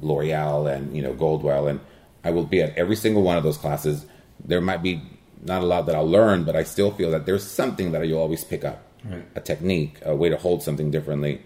[0.00, 1.80] L'Oreal and you know Goldwell, and
[2.24, 4.06] I will be at every single one of those classes.
[4.42, 5.02] There might be
[5.42, 8.20] not a lot that I'll learn, but I still feel that there's something that you'll
[8.20, 9.24] always pick up, Right.
[9.34, 11.42] a technique, a way to hold something differently.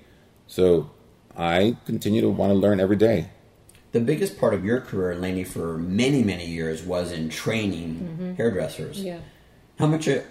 [0.47, 0.91] So
[1.37, 3.31] I continue to want to learn every day.
[3.93, 8.35] The biggest part of your career, Lainey, for many, many years was in training mm-hmm.
[8.35, 9.01] hairdressers.
[9.01, 9.19] Yeah.
[9.79, 10.25] How much of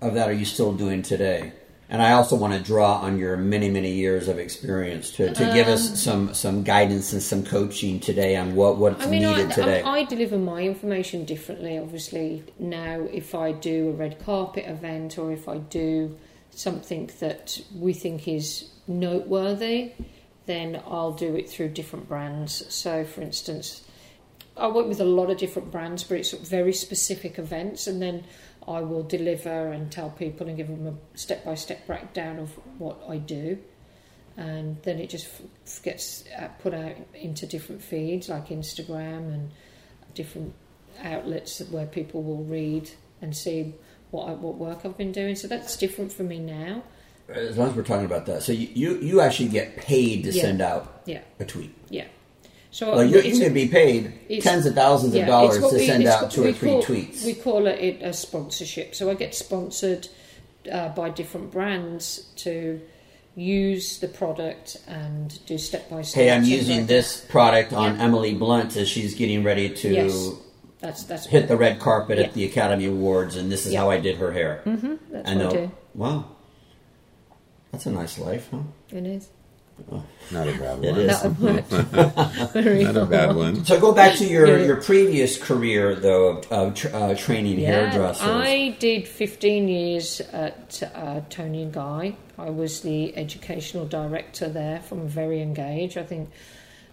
[0.00, 1.52] that are you still doing today?
[1.88, 5.44] And I also want to draw on your many, many years of experience to, to
[5.54, 9.22] give Um, us some, some guidance and some coaching today on what, what's I mean,
[9.22, 9.82] needed I, today.
[9.82, 11.78] I, I deliver my information differently.
[11.78, 16.16] Obviously, now if I do a red carpet event or if I do
[16.50, 19.92] something that we think is noteworthy,
[20.46, 22.64] then I'll do it through different brands.
[22.74, 23.82] So, for instance,
[24.56, 28.24] I work with a lot of different brands, but it's very specific events, and then
[28.68, 32.50] I will deliver and tell people and give them a step by step breakdown of
[32.78, 33.58] what I do.
[34.36, 35.26] And then it just
[35.66, 39.50] f- gets uh, put out into different feeds like Instagram and
[40.14, 40.52] different
[41.02, 42.90] outlets where people will read
[43.22, 43.74] and see
[44.10, 45.36] what I, what work I've been doing.
[45.36, 46.82] So that's different for me now.
[47.28, 48.42] as long as we're talking about that.
[48.42, 50.42] So you, you, you actually get paid to Yeah.
[50.42, 51.74] send out Yeah, a tweet.
[51.88, 52.06] yeah.
[52.70, 54.12] So Well, you, it's you a- can be paid
[54.42, 57.24] tens of thousands yeah, of dollars to we- send out two or three call- tweets.
[57.24, 58.94] We call it a sponsorship.
[58.94, 60.08] So I get sponsored
[60.70, 62.80] uh, by different brands to
[63.34, 66.22] use the product and do step by step.
[66.22, 68.02] hey, I'm using this product on Yeah.
[68.04, 70.30] Emily Blunt as she's getting ready to Yes,
[70.80, 72.24] That's that's hit the red carpet Yeah.
[72.24, 74.62] at the Academy Awards, and this is how I did her hair.
[74.66, 75.70] Mm-hmm, that's and what I do.
[75.94, 76.24] Wow,
[77.72, 78.58] that's a nice life, huh?
[78.90, 79.28] It is.
[80.32, 80.84] Not a bad one.
[80.84, 81.24] is.
[81.24, 83.64] Not, a bad one.
[83.64, 84.64] So go back to your, Yeah.
[84.66, 88.26] your previous career, though, of, of tr- uh, training Yeah, hairdressers.
[88.26, 92.16] I did 15 years at uh, Toni and Guy.
[92.38, 95.96] I was the educational director there from a very young age.
[95.96, 96.30] I think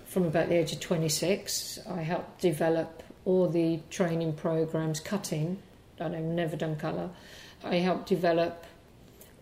[0.05, 5.57] from about the age of 26, I helped develop all the training programs, cutting.
[5.99, 7.09] I've never done colour.
[7.63, 8.65] I helped develop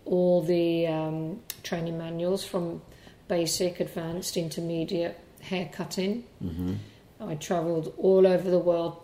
[0.04, 2.80] all the um, training manuals from
[3.28, 6.24] basic, advanced, intermediate hair cutting.
[6.40, 6.74] hmm
[7.20, 8.96] I travelled all over the world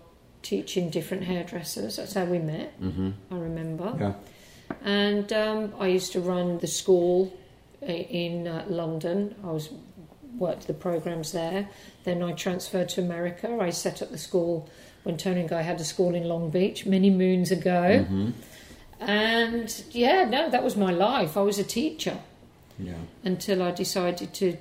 [0.42, 1.96] teaching different hairdressers.
[1.96, 2.72] That's how we met.
[2.80, 3.94] hmm I remember.
[3.98, 4.14] Yeah.
[4.84, 7.32] And um, I used to run the school
[7.80, 9.34] in uh, London.
[9.44, 9.70] I was
[10.36, 11.68] worked the programs there.
[12.04, 13.56] Then I transferred to America.
[13.60, 14.68] I set up the school
[15.04, 18.04] when Toni and Guy had a school in Long Beach many moons ago.
[18.04, 18.30] hmm
[19.00, 21.36] And yeah, no, that was my life.
[21.36, 22.18] I was a teacher
[22.78, 22.94] Yeah.
[23.24, 24.56] until I decided to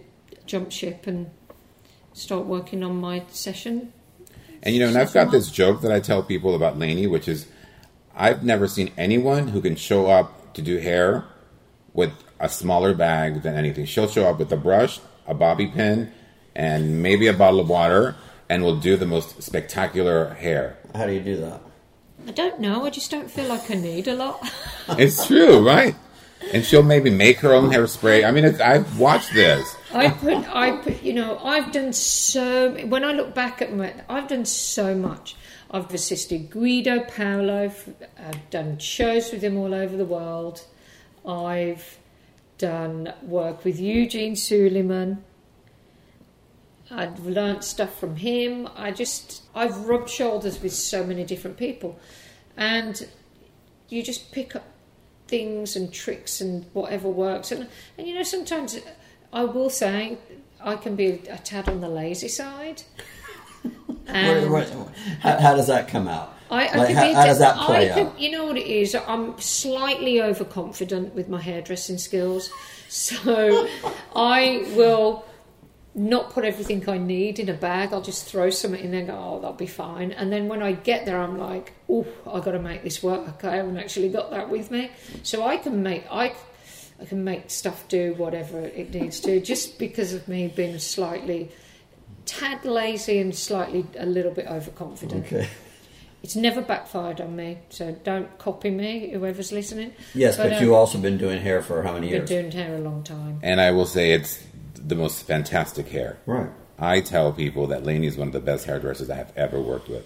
[0.45, 1.29] jump ship and
[2.13, 3.93] start working on my session.
[4.63, 7.27] And you know, and I've got this joke that I tell people about Lainey, which
[7.27, 7.47] is
[8.15, 11.25] I've never seen anyone who can show up to do hair
[11.93, 13.85] with a smaller bag than anything.
[13.85, 16.11] She'll show up with a brush, a bobby pin,
[16.55, 18.15] and maybe a bottle of water,
[18.49, 20.77] and will do the most spectacular hair.
[20.95, 21.61] How do you do that?
[22.27, 22.85] I don't know.
[22.85, 24.39] I just don't feel like I need a lot.
[24.89, 25.95] It's true, right?
[26.53, 28.25] And she'll maybe make her own hairspray.
[28.25, 29.75] I mean, I've watched this.
[29.93, 32.71] I put, I put, you know, I've done so.
[32.85, 35.35] When I look back at my, I've done so much.
[35.71, 37.73] I've assisted Guido Palau.
[38.17, 40.65] I've done shows with him all over the world.
[41.27, 41.97] I've
[42.57, 45.23] done work with Eugene Souleiman.
[46.89, 48.69] I've learnt stuff from him.
[48.75, 51.99] I just, I've rubbed shoulders with so many different people,
[52.55, 53.07] and
[53.89, 54.63] you just pick up
[55.27, 57.51] things and tricks and whatever works.
[57.51, 57.67] And,
[57.97, 58.79] and you know, sometimes
[59.33, 60.17] I will say
[60.61, 62.83] I can be a tad on the lazy side.
[64.07, 66.33] And What- what- how, how does that come out?
[66.49, 68.19] I, I Like, how, how does that I play can- out?
[68.19, 68.95] You know what it is?
[68.95, 72.49] I'm slightly overconfident with my hairdressing skills.
[72.87, 73.67] So
[74.15, 75.25] I will
[75.97, 77.91] not put everything I need in a bag.
[77.91, 80.11] I'll just throw something in there and go, oh, that'll be fine.
[80.11, 83.43] And then when I get there, I'm like, oh, I've got to make this work.
[83.43, 84.91] I haven't actually got that with me.
[85.23, 86.35] So I can make, I,
[87.01, 91.49] I can make stuff do whatever it needs to just because of me being slightly
[92.25, 95.25] tad lazy and slightly a little bit overconfident.
[95.25, 95.47] Okay.
[96.21, 99.93] It's never backfired on me, so don't copy me, whoever's listening.
[100.13, 102.27] Yes, but, But, you've um, also been doing hair for how many years?
[102.27, 103.39] Been doing hair a long time.
[103.43, 104.43] And I will say it's
[104.77, 106.17] the most fantastic hair.
[106.25, 106.49] Right.
[106.79, 109.89] I tell people that Lainey is one of the best hairdressers I have ever worked
[109.89, 110.05] with.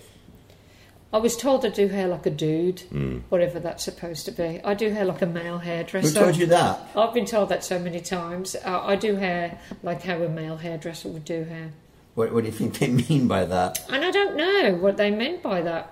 [1.14, 3.18] I was told to do hair like a dude, Hmm.
[3.28, 4.62] whatever that's supposed to be.
[4.64, 6.08] I do hair like a male hairdresser.
[6.08, 6.80] Who told you that?
[6.96, 8.56] I've been told that so many times.
[8.56, 11.72] Uh, I do hair like how a male hairdresser would do hair.
[12.16, 13.84] What, what do you think they mean by that?
[13.90, 15.92] And I don't know what they meant by that.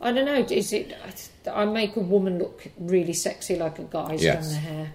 [0.00, 0.34] I don't know.
[0.48, 0.94] Is it?
[1.52, 4.44] I make a woman look really sexy like a guy's Yes.
[4.44, 4.92] done the hair.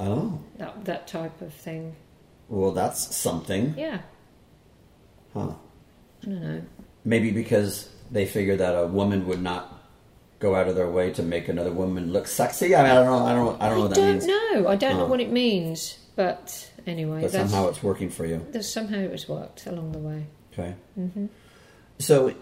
[0.00, 1.96] Oh, That that type of thing.
[2.48, 3.74] Well, that's something.
[3.76, 4.00] Yeah.
[5.32, 5.54] Huh.
[6.22, 6.62] I don't know.
[7.04, 9.70] Maybe because they figure that a woman would not
[10.38, 12.74] go out of their way to make another woman look sexy.
[12.74, 13.24] I mean, I don't know.
[13.26, 13.62] I don't.
[13.62, 14.26] I don't know I what that don't means.
[14.26, 14.68] know.
[14.68, 15.98] I don't know what it means.
[16.16, 18.46] But anyway, But that's, somehow it's working for you.
[18.62, 20.26] somehow it was worked along the way.
[20.52, 20.74] Okay.
[20.98, 21.26] Mm-hmm.
[21.98, 22.34] So,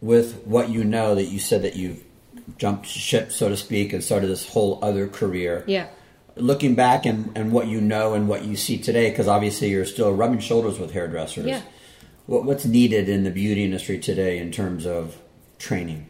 [0.00, 2.02] with what you know, that you said that you've
[2.58, 5.62] jumped ship, so to speak, and started this whole other career.
[5.68, 5.86] Yeah.
[6.36, 9.86] Looking back and, and what you know and what you see today, because obviously you're
[9.86, 11.46] still rubbing shoulders with hairdressers.
[11.46, 11.62] Yeah.
[12.26, 15.16] What, what's needed in the beauty industry today in terms of
[15.58, 16.08] training?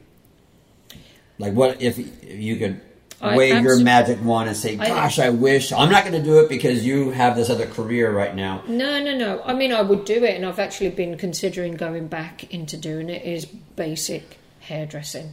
[1.39, 2.81] Like, what if you could
[3.21, 6.41] I wave your magic wand and say, "Gosh, I wish I'm not going to do
[6.41, 9.43] it because you have this other career right now." No, no, no.
[9.43, 13.09] I mean, I would do it, and I've actually been considering going back into doing
[13.09, 13.25] it.
[13.25, 15.33] Is basic hairdressing,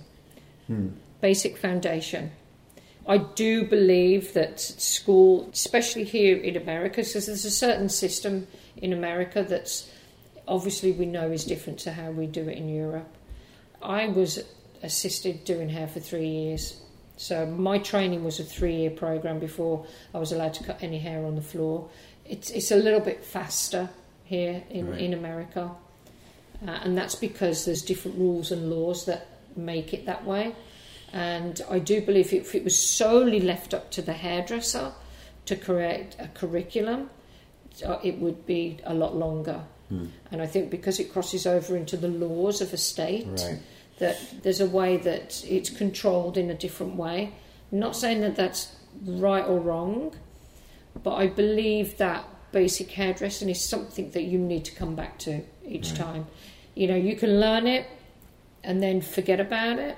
[0.68, 0.90] hmm.
[1.20, 2.32] basic foundation.
[3.06, 8.48] I do believe that school, especially here in America, because there's a certain system
[8.78, 9.90] in America that's
[10.48, 13.10] obviously we know is different to how we do it in Europe.
[13.82, 14.44] I was
[14.82, 16.80] assisted doing hair for three years.
[17.18, 21.26] So my training was a three-year program before I was allowed to cut any hair
[21.26, 21.90] on the floor.
[22.26, 23.90] It's it's a little bit faster
[24.24, 25.02] here in, Right.
[25.02, 25.72] in America,
[26.66, 30.56] uh, and that's because there's different rules and laws that make it that way.
[31.14, 34.92] And I do believe if it was solely left up to the hairdresser
[35.46, 37.10] to create a curriculum,
[37.86, 39.62] uh, it would be a lot longer.
[40.32, 43.60] And I think because it crosses over into the laws of a state, Right.
[44.00, 47.32] That there's a way that it's controlled in a different way.
[47.72, 48.72] I'm not saying that that's
[49.06, 50.16] right or wrong,
[51.04, 55.42] but I believe that basic hairdressing is something that you need to come back to
[55.64, 55.98] each Right.
[56.00, 56.28] time.
[56.74, 57.86] You know, you can learn it
[58.64, 59.96] and then forget about it.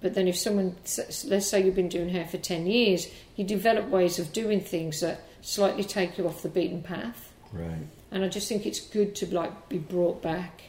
[0.00, 0.76] But then, if someone,
[1.24, 5.00] let's say you've been doing hair for 10 years, you develop ways of doing things
[5.00, 7.32] that slightly take you off the beaten path.
[7.52, 7.86] Right.
[8.10, 10.62] And I just think it's good to like be brought back,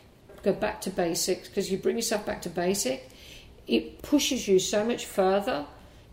[0.44, 3.10] go back to basics because you bring yourself back to basic,
[3.68, 5.66] it pushes you so much further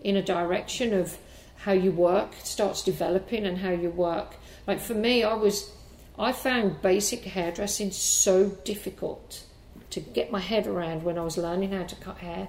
[0.03, 1.17] in a direction of
[1.59, 4.37] how you work starts developing and how you work.
[4.67, 5.73] Like for me, I was,
[6.19, 9.43] I found basic hairdressing so difficult
[9.91, 12.49] to get my head around when I was learning how to cut hair.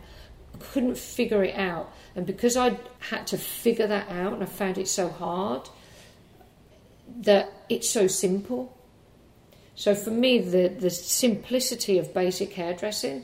[0.60, 4.78] Couldn't figure it out, and because I had to figure that out, and I found
[4.78, 5.70] it so hard
[7.22, 8.78] that it's so simple.
[9.76, 13.24] So for me, the, the simplicity of basic hairdressing,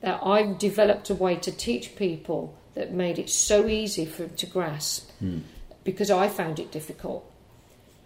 [0.00, 4.36] that I've developed a way to teach people that made it so easy for them
[4.36, 5.38] to grasp hmm.
[5.84, 7.30] because I found it difficult.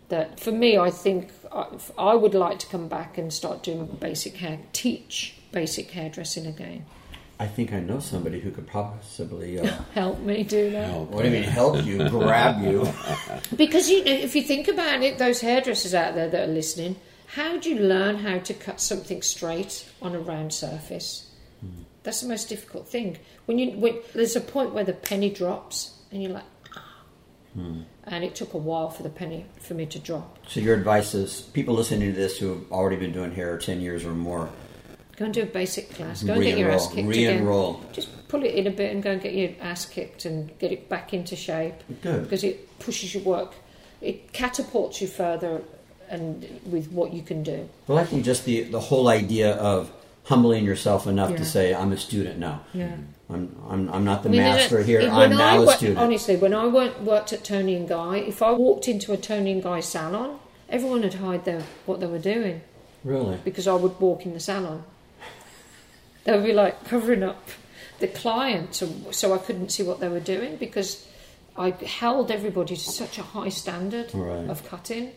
[0.09, 1.67] That for me, I think I,
[1.99, 6.87] I would like to come back and start doing basic hair, teach basic hairdressing again.
[7.41, 9.59] I think I know somebody who could possibly.
[9.59, 9.65] Uh,
[9.95, 10.91] Help me do that.
[10.91, 11.09] Help.
[11.09, 11.43] what do you mean?
[11.45, 12.07] Help you?
[12.11, 12.87] grab you?
[13.57, 16.97] Because you know, if you think about it, those hairdressers out there that are listening,
[17.29, 21.31] how do you learn how to cut something straight on a round surface?
[22.03, 23.19] That's the most difficult thing.
[23.47, 26.45] When you when, there's a point where the penny drops, and you're like,
[26.77, 27.05] ah.
[28.05, 30.39] and it took a while for the penny for me to drop.
[30.47, 33.81] So your advice is people listening to this who have already been doing hair ten
[33.81, 34.51] years or more.
[35.21, 36.23] Go and do a basic class.
[36.23, 37.75] Go and get your ass Re-enroll.
[37.75, 37.93] kicked again.
[37.93, 40.73] Just pull it in a bit and go and get your ass kicked and get
[40.73, 41.75] it back into shape.
[42.01, 42.23] Good.
[42.23, 43.53] because it pushes your work,
[44.01, 45.61] it catapults you further,
[46.09, 47.69] and with what you can do.
[47.87, 49.93] Well, I think just the the whole idea of
[50.25, 51.37] humbling yourself enough Yeah.
[51.37, 52.63] to say, "I'm a student now.
[52.73, 52.97] Yeah.
[53.29, 55.01] I'm I'm, I'm not the I mean, master here.
[55.01, 58.41] it- I'm now a student." Honestly, when I worked, worked at Toni and Guy, if
[58.41, 60.39] I walked into a Toni and Guy salon,
[60.71, 62.63] everyone would hide their, what they were doing
[63.05, 63.37] really?
[63.45, 64.85] because I would walk in the salon.
[66.25, 67.49] They would be like covering up
[67.99, 71.07] the client so, I couldn't see what they were doing because
[71.57, 74.49] I held everybody to such a high standard Right.
[74.49, 75.13] of cutting.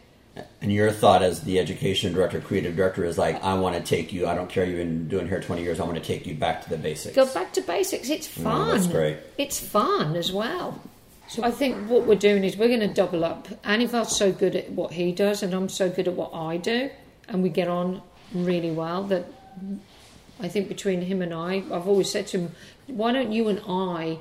[0.62, 4.12] And your thought as the education director, creative director, is like, I want to take
[4.12, 4.28] you.
[4.28, 5.80] I don't care you've been doing hair twenty years.
[5.80, 7.16] I want to take you back to the basics.
[7.16, 8.10] Go back to basics.
[8.10, 8.70] It's mm, fun.
[8.70, 9.18] that's great.
[9.38, 10.82] It's fun as well.
[11.28, 13.48] So I think what we're doing is we're going to double up.
[13.64, 16.90] Anival's so good at what he does, and I'm so good at what I do,
[17.28, 18.02] and we get on
[18.34, 19.04] really well.
[19.04, 19.26] That
[20.44, 22.52] I think between him and I, I've always said to him,
[22.88, 24.20] "Why don't you and I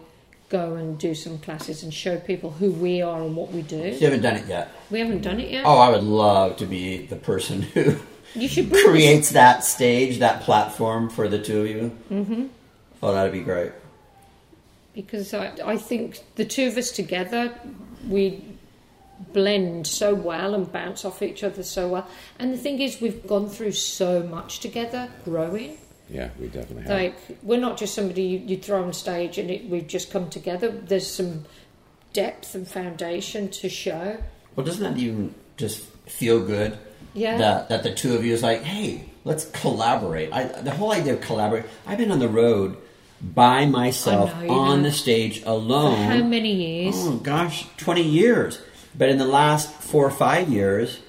[0.49, 3.77] go and do some classes and show people who we are and what we do?"
[3.77, 4.71] You haven't done it yet.
[4.91, 5.65] We haven't done it yet.
[5.67, 7.97] Oh, I would love to be the person who
[8.35, 11.99] you should bring us- creates that stage, that platform for the two of you.
[12.11, 12.47] Mm-hmm.
[13.03, 13.73] Oh, that'd be great.
[14.95, 17.53] because I, I think the two of us together,
[18.09, 18.45] we
[19.33, 22.07] blend so well and bounce off each other so well.
[22.39, 25.79] And the thing is, we've gone through so much together, growing.
[26.13, 26.91] Yeah, we definitely have.
[26.93, 30.29] Like we're not just somebody you, you throw on stage and it, we've just come
[30.29, 30.71] together.
[30.71, 31.47] There's some
[32.13, 34.19] depth and foundation to show.
[34.55, 36.79] Well, doesn't that even just feel good?
[37.15, 37.39] Yeah.
[37.39, 40.33] That that the two of you is like, hey, let's collaborate.
[40.33, 41.65] I, the whole idea of collaborate.
[41.87, 42.77] I've been on the road
[43.23, 44.85] by myself know, on have.
[44.85, 45.97] the stage For alone.
[45.97, 46.95] how many years?
[46.99, 48.61] Oh gosh, twenty years.
[48.97, 51.01] But in the last four or five years,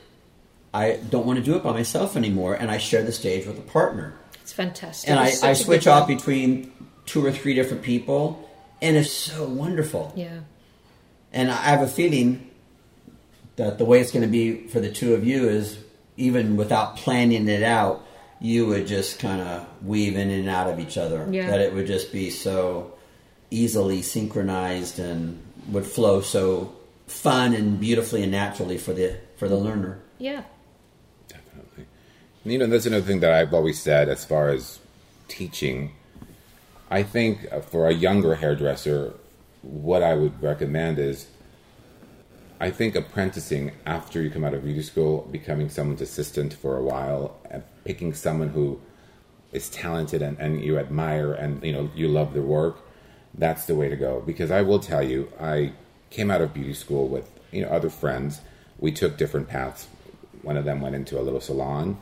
[0.74, 3.58] I don't want to do it by myself anymore, and I share the stage with
[3.58, 4.14] a partner.
[4.44, 5.10] It's fantastic.
[5.10, 6.72] And I, It's I a switch off between
[7.06, 8.50] two or three different people,
[8.82, 10.12] and it's so wonderful.
[10.18, 10.41] Yeah.
[11.32, 12.52] And I have a feeling
[13.56, 15.80] that the way it's going to be for the two of you is
[16.18, 18.06] even without planning it out,
[18.41, 21.26] you would just kind of weave in and out of each other.
[21.32, 21.50] Yeah.
[21.50, 22.94] That it would just be so
[23.50, 26.76] easily synchronized and would flow so
[27.08, 30.00] fun and beautifully and naturally for the for the learner.
[30.18, 30.44] Yeah.
[32.46, 34.80] You know, that's another thing that I've always said as far as
[35.30, 35.94] teaching.
[36.91, 39.14] I think for a younger hairdresser,
[39.62, 41.28] what I would recommend is
[42.60, 46.84] I think apprenticing after you come out of beauty school, becoming someone's assistant for a
[46.84, 48.82] while, and picking someone who
[49.54, 52.78] is talented and, and you admire and you know you love their work,
[53.36, 54.22] that's the way to go.
[54.26, 55.72] Because I will tell you, I
[56.10, 58.41] came out of beauty school with you know other friends.
[58.80, 59.88] We took different paths.
[60.41, 62.00] One of them went into a little salon,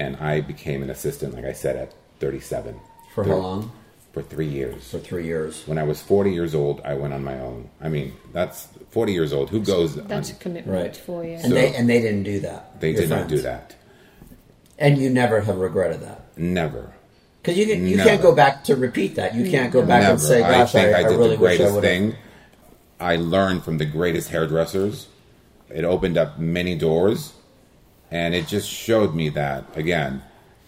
[0.00, 2.80] and I became an assistant, like I said, at 37.
[3.14, 3.72] For how long?
[4.12, 4.90] For three years.
[4.90, 5.62] For three years.
[5.66, 7.68] When I was 40 years old, I went on my own.
[7.80, 9.50] I mean, that's 40 years old.
[9.50, 9.94] Who goes?
[9.94, 10.96] That's a commitment Right.
[10.96, 11.32] for you.
[11.34, 12.80] And So- they and they didn't do that.
[12.80, 13.74] they your did not do that.
[14.78, 16.22] And you never have regretted that.
[16.38, 16.92] Never.
[17.42, 18.08] Because you, can, you Never.
[18.08, 19.34] can't go back to repeat that.
[19.34, 20.12] You can't go back Never.
[20.12, 22.14] and say, I "Gosh, think I, I, I did really the wish I greatest thing.
[22.98, 25.06] I learned from the greatest hairdressers.
[25.70, 27.32] It opened up many doors,
[28.10, 30.22] and it just showed me that again,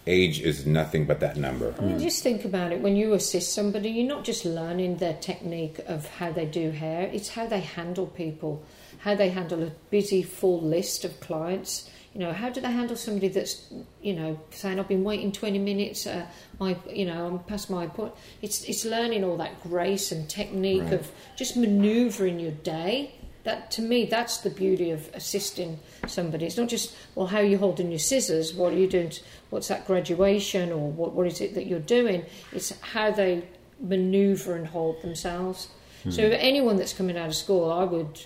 [0.07, 1.75] age is nothing but that number.
[1.79, 2.81] I mean, just think about it.
[2.81, 7.09] When you assist somebody, you're not just learning their technique of how they do hair,
[7.13, 8.65] it's how they handle people,
[8.99, 11.89] how they handle a busy, full list of clients.
[12.15, 13.73] You know, how do they handle somebody that's,
[14.03, 16.27] you know, saying, I've been waiting 20 minutes, uh,
[16.61, 18.13] my, you know, I'm past my point.
[18.43, 20.93] It's, it's learning all that grace and technique Right.
[20.95, 23.15] of just manoeuvring your day.
[23.45, 26.47] That to me, that's the beauty of assisting somebody.
[26.47, 28.55] It's not just well, how are you holding your scissors?
[28.55, 29.11] What are you doing?
[29.11, 32.25] t- What's that graduation, or what what is it that you're doing?
[32.53, 33.43] It's how they
[33.81, 35.69] manoeuvre and hold themselves.
[36.05, 36.11] Hmm.
[36.11, 38.21] So anyone that's coming out of school, I would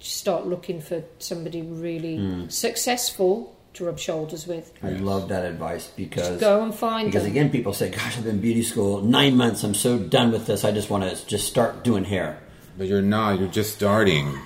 [0.00, 2.48] start looking for somebody really hmm.
[2.48, 4.72] successful to rub shoulders with.
[4.82, 7.32] I love that advice because Go and find because them.
[7.32, 9.62] again, people say, "Gosh, I've been beauty school nine months.
[9.62, 10.64] I'm so done with this.
[10.64, 12.38] I just want to just start doing hair."
[12.76, 13.38] But you're not.
[13.38, 14.38] You're just starting.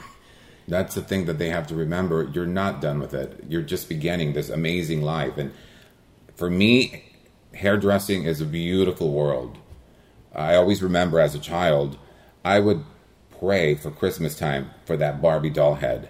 [0.67, 2.31] That's the thing that they have to remember.
[2.33, 3.45] You're not done with it.
[3.49, 5.37] You're just beginning this amazing life.
[5.37, 5.53] And
[6.37, 7.05] for me,
[7.53, 9.59] hairdressing is a beautiful world.
[10.35, 11.99] I always remember as a child,
[12.45, 12.85] I would
[13.39, 16.09] pray for Christmas time for that Barbie doll head.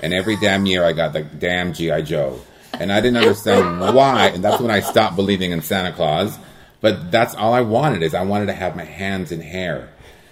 [0.00, 2.02] And every damn year I got the damn G.I.
[2.02, 2.40] Joe.
[2.72, 4.28] And I didn't understand why.
[4.28, 6.38] And that's when I stopped believing in Santa Claus.
[6.80, 9.88] But that's all I wanted is I wanted to have my hands in hair.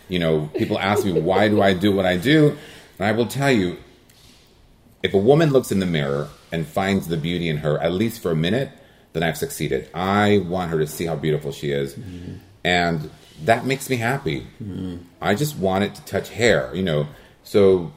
[0.08, 2.56] You know, people ask me, why do I do what I do?
[2.98, 3.78] And I will tell you,
[5.02, 8.20] if a woman looks in the mirror and finds the beauty in her, at least
[8.20, 8.70] for a minute,
[9.12, 9.88] then I've succeeded.
[9.94, 11.96] I want her to see how beautiful she is.
[12.64, 13.10] And
[13.44, 14.46] that makes me happy.
[15.20, 17.06] I just want it to touch hair, you know.
[17.44, 17.92] So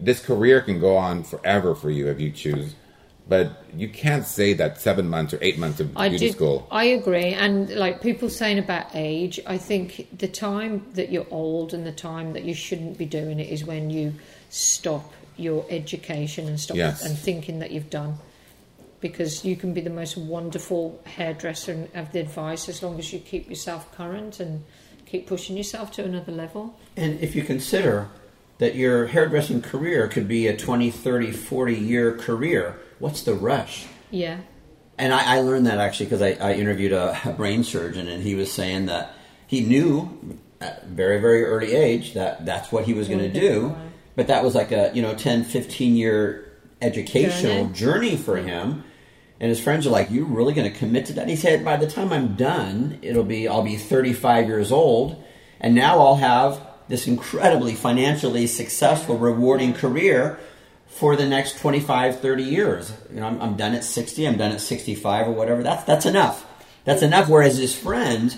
[0.00, 2.74] this career can go on forever for you if you choose.
[3.28, 6.66] But you can't say that seven months or eight months of I beauty did, school.
[6.70, 11.74] I agree, and like people saying about age, I think the time that you're old
[11.74, 14.14] and the time that you shouldn't be doing it is when you
[14.48, 17.04] stop your education and stop Yes.
[17.04, 18.14] and thinking that you've done.
[19.00, 23.12] Because you can be the most wonderful hairdresser and have the advice as long as
[23.12, 24.64] you keep yourself current and
[25.06, 26.74] keep pushing yourself to another level.
[26.96, 28.08] And if you consider
[28.56, 33.86] that your hairdressing career could be a 20, 30, 40 year career, what's the rush?
[34.10, 34.38] Yeah,
[34.96, 38.22] And I, I learned that actually because I, I interviewed a, a brain surgeon, and
[38.22, 39.14] he was saying that
[39.46, 43.28] he knew at a very, very early age that that's what he was going to
[43.28, 43.76] do.
[44.16, 47.74] But that was like a you know 10, 15 year educational Journey.
[47.74, 48.84] journey for him.
[49.40, 51.76] And his friends are like, "You're really going to commit to that?" He said, "By
[51.76, 55.22] the time I'm done, it'll be I'll be 35 years old,
[55.60, 60.40] and now I'll have this incredibly financially successful, rewarding career
[60.98, 62.92] for the next 25, 30 years.
[63.12, 65.62] You know, I'm, I'm done at 60, I'm done at 65 or whatever.
[65.62, 66.44] That's that's enough.
[66.84, 67.28] That's enough.
[67.28, 68.36] Whereas his friend,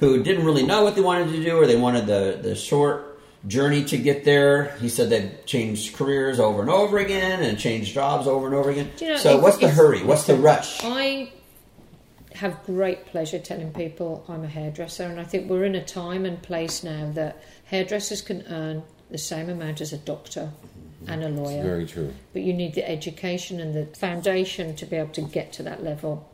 [0.00, 3.20] who didn't really know what they wanted to do, or they wanted the the short
[3.46, 7.94] journey to get there, he said they've changed careers over and over again and changed
[7.94, 8.90] jobs over and over again.
[8.98, 10.02] You know, so what's the hurry?
[10.02, 10.80] What's the rush?
[10.82, 11.30] I
[12.34, 16.24] have great pleasure telling people I'm a hairdresser, and I think we're in a time
[16.26, 20.50] and place now that hairdressers can earn the same amount as a doctor
[21.06, 22.12] and a It's lawyer, very true.
[22.32, 25.82] but you need the education and the foundation to be able to get to that
[25.82, 26.28] level.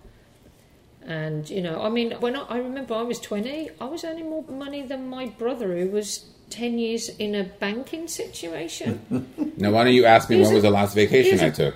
[1.07, 4.29] And you know, I mean, when I, I remember I was 20, I was earning
[4.29, 9.01] more money than my brother, who was 10 years in a banking situation.
[9.59, 11.75] Now, why don't you ask me Here's when was the last vacation I took?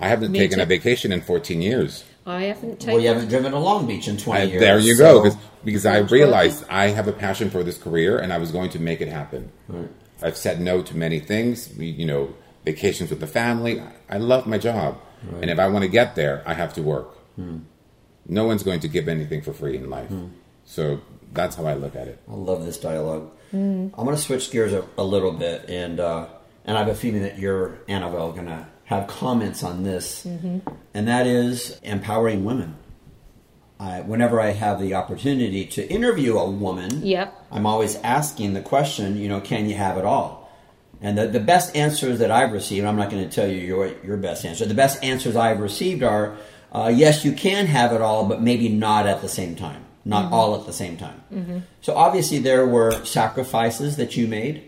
[0.00, 2.04] I haven't Me taken a vacation in 14 years.
[2.24, 2.94] I haven't taken.
[2.94, 4.60] Well, you haven't driven to Long Beach in 20 I, years.
[4.62, 5.22] there you so- go.
[5.24, 8.50] Because, because I Sounds realized I have a passion for this career and I was
[8.50, 9.50] going to make it happen.
[9.68, 9.88] Right.
[10.22, 13.82] I've said no to many things, you know, vacations with the family.
[14.08, 15.00] I love my job.
[15.40, 17.16] And if I want to get there, I have to work.
[17.36, 17.58] Hmm.
[18.26, 20.08] No one's going to give anything for free in life.
[20.08, 20.28] Hmm.
[20.64, 21.00] So
[21.32, 22.20] that's how I look at it.
[22.28, 23.30] I love this dialogue.
[23.50, 23.88] Hmm.
[23.94, 26.26] I'm going to switch gears a, a little bit, and uh,
[26.64, 30.58] and I have a feeling that you're Annabelle going to have comments on this, mm-hmm.
[30.94, 32.76] and that is empowering women.
[33.78, 37.34] I, whenever I have the opportunity to interview a woman, Yep.
[37.50, 40.50] I'm always asking the question, you know, can you have it all?
[41.02, 43.92] And the, the best answers that I've received, I'm not going to tell you your,
[44.02, 44.64] your best answer.
[44.64, 46.36] The best answers I've received are,
[46.72, 49.84] uh, yes, you can have it all, but maybe not at the same time.
[50.06, 51.64] Not all at the same time.
[51.80, 54.65] So obviously there were sacrifices that you made.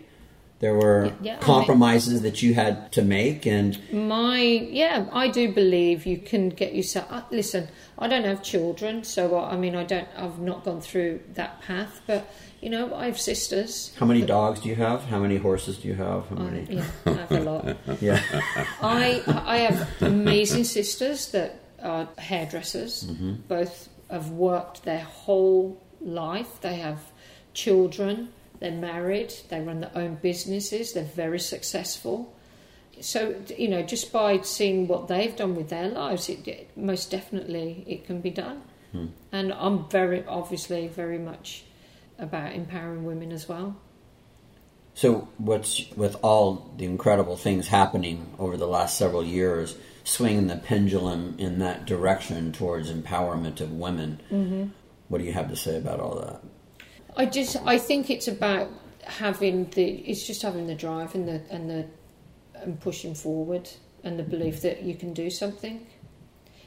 [0.59, 3.45] There were Yeah, I mean- compromises that you had to make.
[3.45, 7.05] And My yeah, I do believe you can get yourself.
[7.09, 10.07] Uh, listen, I don't have children, so uh, I mean, I don't.
[10.17, 12.27] I've not gone through that path, but
[12.61, 13.93] you know, I have sisters.
[13.97, 15.05] how many dogs do you have?
[15.05, 16.27] How many horses do you have?
[16.27, 16.75] How I, many?
[16.75, 17.77] yeah, I have a lot.
[18.01, 18.19] Yeah.
[18.81, 23.33] I I have amazing sisters that are hairdressers, Mm-hmm.
[23.47, 26.59] both have worked their whole life.
[26.59, 26.99] They have
[27.53, 28.29] children.
[28.59, 29.33] They're married.
[29.49, 30.93] They run their own businesses.
[30.93, 32.33] They're very successful.
[33.01, 37.09] So you know, just by seeing what they've done with their lives, it, it most
[37.09, 38.61] definitely it can be done.
[38.91, 39.07] Hmm.
[39.31, 41.63] And I'm very obviously very much
[42.17, 43.77] about empowering women as well.
[44.93, 50.57] So, what's with all the incredible things happening over the last several years, swinging the
[50.57, 54.19] pendulum in that direction towards empowerment of women?
[54.29, 54.65] Mm-hmm.
[55.07, 56.41] What do you have to say about all that?
[57.17, 58.69] I just I think it's about
[59.03, 61.85] having the it's just having the drive and the and the
[62.55, 63.69] and pushing forward
[64.03, 65.87] and the belief that you can do something.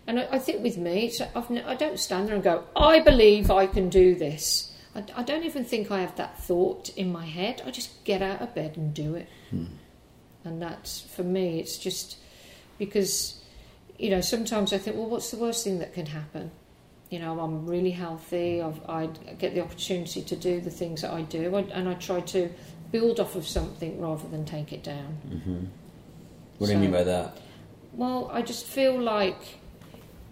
[0.06, 3.00] And I, I think with me, it's, I've, I don't stand there and go, I
[3.00, 4.74] believe I can do this.
[4.94, 7.62] I, I don't even think I have that thought in my head.
[7.64, 9.28] I just get out of bed and do it.
[9.50, 9.66] Hmm.
[10.44, 12.18] And that's, for me, it's just
[12.78, 13.42] because,
[13.98, 16.50] you know, sometimes I think, well, what's the worst thing that can happen?
[17.12, 18.62] You know, I'm really healthy.
[18.62, 19.06] I've, I
[19.38, 22.48] get the opportunity to do the things that I do, and I try to
[22.90, 25.12] build off of something rather than take it down.
[25.30, 25.64] hmm
[26.56, 27.36] What do you mean by that?
[27.92, 29.36] Well, I just feel like,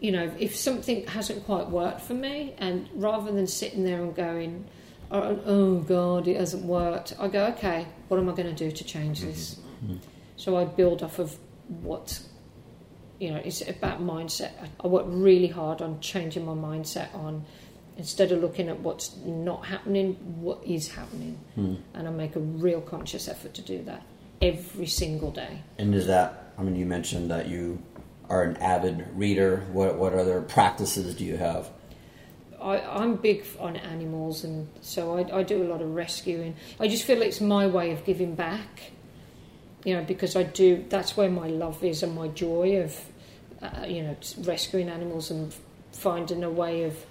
[0.00, 4.16] you know, if something hasn't quite worked for me, and rather than sitting there and
[4.16, 4.64] going,
[5.10, 8.70] oh, oh God, it hasn't worked, I go, okay, what am I going to do
[8.70, 9.60] to change this?
[10.36, 11.36] So I build off of
[11.82, 12.20] what,
[13.20, 14.50] you know, it's about mindset.
[14.82, 17.44] I, work really hard on changing my mindset on,
[17.96, 21.38] instead of looking at what's not happening, what is happening.
[21.54, 21.74] Hmm.
[21.94, 24.02] And I make a real conscious effort to do that
[24.40, 25.60] every single day.
[25.78, 26.52] And is that?
[26.58, 27.82] I mean, you mentioned that you
[28.28, 29.66] are an avid reader.
[29.72, 31.70] What what other practices do you have?
[32.60, 36.54] I, I'm big on animals, and so I, I do a lot of rescuing.
[36.78, 38.92] I just feel it's my way of giving back,
[39.84, 40.84] you know, because I do.
[40.88, 42.98] That's where my love is and my joy of,
[43.62, 45.54] uh, you know, rescuing animals and
[45.92, 47.04] finding a way of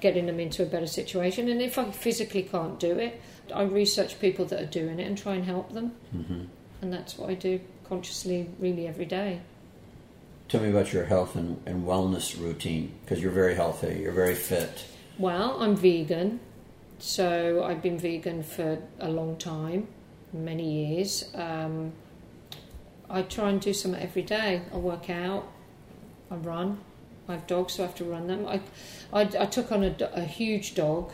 [0.00, 1.48] getting them into a better situation.
[1.48, 3.20] And if I physically can't do it,
[3.54, 6.44] I research people that are doing it and try and help them, hmm
[6.82, 9.40] and that's what I do consciously, really every day.
[10.48, 14.00] Tell me about your health and, and wellness routine because you're very healthy.
[14.02, 14.84] You're very fit.
[15.18, 16.40] Well, I'm vegan,
[16.98, 19.88] so I've been vegan for a long time,
[20.32, 21.30] many years.
[21.34, 21.92] Um,
[23.08, 24.62] I try and do something every day.
[24.72, 25.46] I work out,
[26.34, 26.78] I run.
[27.28, 28.46] I have dogs, so I have to run them.
[28.46, 28.60] I,
[29.12, 31.12] I, I took on a, a huge dog,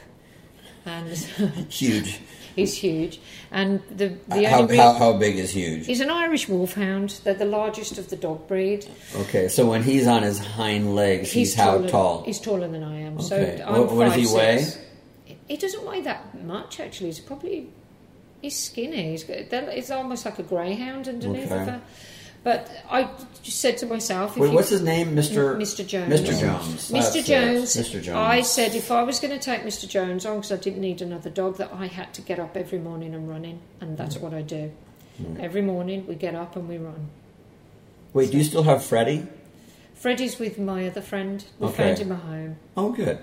[0.85, 1.09] and
[1.69, 2.19] Huge.
[2.57, 3.21] he's huge.
[3.53, 5.87] And the the how, only how how big is huge?
[5.87, 7.21] he's an Irish Wolfhound.
[7.23, 8.87] They're the largest of the dog breed.
[9.15, 12.23] Okay, so when he's on his hind legs, he's, how taller, tall?
[12.25, 13.15] He's taller than I am.
[13.19, 13.59] Okay.
[13.59, 14.35] So I'm What- what does he 5'6".
[14.35, 15.37] weigh?
[15.49, 17.07] He doesn't weigh that much actually.
[17.09, 17.69] He's probably
[18.43, 19.11] he's skinny.
[19.13, 21.79] He's it's almost like a greyhound underneath Okay.
[22.45, 22.65] Of her.
[22.67, 23.09] But I
[23.43, 25.87] just said to myself, if Wait, you, what's his name, Mister Mr.
[25.87, 26.21] Jones.
[26.21, 26.39] Mr.
[26.41, 26.91] Jones.
[26.91, 27.25] Mr.
[27.25, 28.03] Jones, Mr.
[28.03, 28.09] Jones.
[28.17, 29.89] I said if I was going to take Mr.
[29.89, 32.79] Jones on because I didn't need another dog, that I had to get up every
[32.79, 34.21] morning and run in, and that's Mm.
[34.23, 34.71] what I do.
[35.23, 35.41] Mm.
[35.41, 37.09] Every morning we get up and we run.
[38.13, 39.27] Wait, do you still have Freddie?
[39.95, 41.45] Freddie's with my other friend.
[41.59, 41.77] We Okay.
[41.85, 42.57] found him a home.
[42.77, 43.19] Oh, good.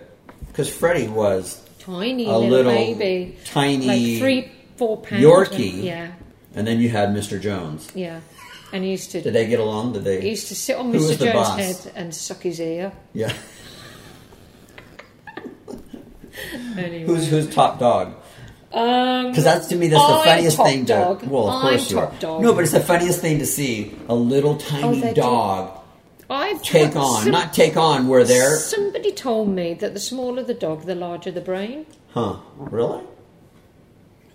[0.48, 5.24] Because Freddie was Tiny a little, little baby, tiny like three, four pounds.
[5.24, 5.84] Yorkie.
[5.84, 6.12] Yeah,
[6.56, 7.42] And then you had Mr.
[7.42, 7.88] Jones.
[7.96, 8.20] yeah.
[8.74, 9.94] And he used to Did they get along?
[9.94, 10.22] Did they?
[10.22, 11.18] He used to sit on Who Mr.
[11.20, 11.58] Jones' boss?
[11.58, 12.92] head and suck his ear.
[13.14, 13.34] Yeah.
[16.78, 17.04] Anyway.
[17.06, 18.14] Who's who's top dog?
[18.72, 20.94] Um, Because that's to me that's the I'm funniest thing to.
[20.94, 21.24] dog.
[21.24, 22.12] Well, of I'm course you are.
[22.20, 22.42] dog.
[22.44, 25.22] No, but it's the funniest thing to see a little tiny they do.
[25.22, 25.80] dog
[26.30, 28.08] I've take on, some- not take on.
[28.08, 31.86] Where they're, Somebody told me that the smaller the dog, the larger the brain.
[32.10, 32.38] huh?
[32.58, 33.02] Really?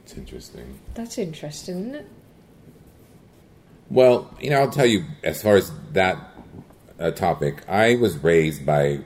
[0.03, 0.79] It's interesting.
[0.95, 2.07] That's interesting, isn't it?
[3.93, 6.17] Well, you know, I'll tell you, as far as that
[6.99, 9.01] uh, topic, I was raised by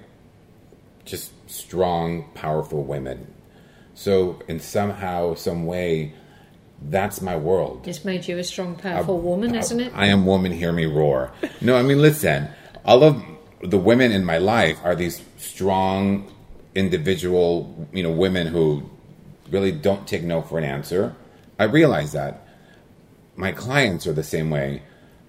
[1.04, 3.26] just strong, powerful women.
[3.94, 6.14] So, in somehow, some way,
[6.80, 7.88] that's my world.
[7.88, 9.92] It's made you a strong, powerful woman, isn't it?
[9.92, 11.32] I am woman, hear me roar.
[11.60, 12.48] No, I mean, listen,
[12.84, 13.20] all of
[13.62, 16.32] the women in my life are these strong,
[16.76, 18.88] individual, you know, women who
[19.50, 21.16] really don't take no for an answer.
[21.58, 22.45] I realize that.
[23.36, 24.82] My clients are the same way.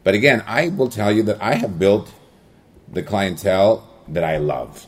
[0.03, 2.13] But again, I will tell you that I have built
[2.91, 4.87] the clientele that I love.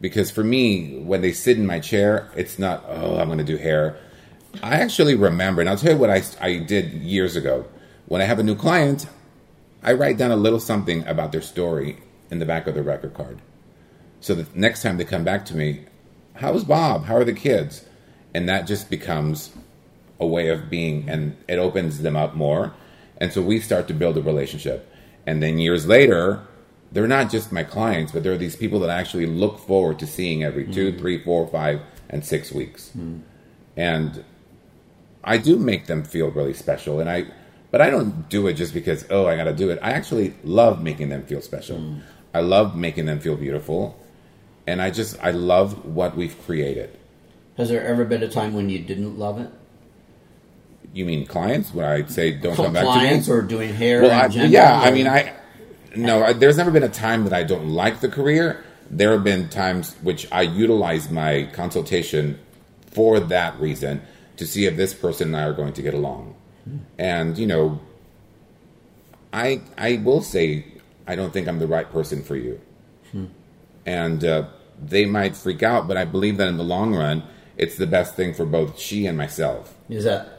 [0.00, 3.44] Because for me, when they sit in my chair, it's not, oh, I'm going to
[3.44, 3.96] do hair.
[4.62, 7.64] I actually remember, and I'll tell you what I, I did years ago.
[8.06, 9.06] When I have a new client,
[9.82, 11.98] I write down a little something about their story
[12.30, 13.40] in the back of the record card.
[14.20, 15.86] So that next time they come back to me,
[16.34, 17.06] how's Bob?
[17.06, 17.84] How are the kids?
[18.34, 19.52] And that just becomes
[20.22, 22.72] a way of being, and it opens them up more.
[23.18, 24.88] And so we start to build a relationship.
[25.26, 26.40] And then years later,
[26.92, 30.06] they're not just my clients, but they're these people that I actually look forward to
[30.06, 30.98] seeing every two, mm.
[30.98, 31.80] three, four, five,
[32.10, 32.90] and six weeks.
[32.96, 33.22] Mm.
[33.76, 34.24] And
[35.24, 37.00] I do make them feel really special.
[37.00, 37.26] And I,
[37.70, 39.78] but I don't do it just because, oh, I got to do it.
[39.82, 41.78] I actually love making them feel special.
[41.78, 42.02] Mm.
[42.34, 43.98] I love making them feel beautiful.
[44.66, 46.98] And I just, I love what we've created.
[47.56, 49.50] Has there ever been a time when you didn't love it?
[50.92, 51.72] You mean clients?
[51.72, 53.38] When I say don't come back clients to me?
[53.38, 54.02] or doing hair?
[54.02, 55.32] Well, I, yeah, I mean, I
[55.96, 58.64] no, I, there's never been a time that I don't like the career.
[58.90, 62.38] There have been times which I utilize my consultation
[62.90, 64.02] for that reason
[64.36, 66.34] to see if this person and I are going to get along.
[66.98, 67.80] And you know,
[69.32, 70.66] I I will say
[71.06, 72.60] I don't think I'm the right person for you,
[73.86, 74.46] and uh,
[74.80, 77.24] they might freak out, but I believe that in the long run,
[77.56, 79.74] it's the best thing for both she and myself.
[79.88, 80.31] Is that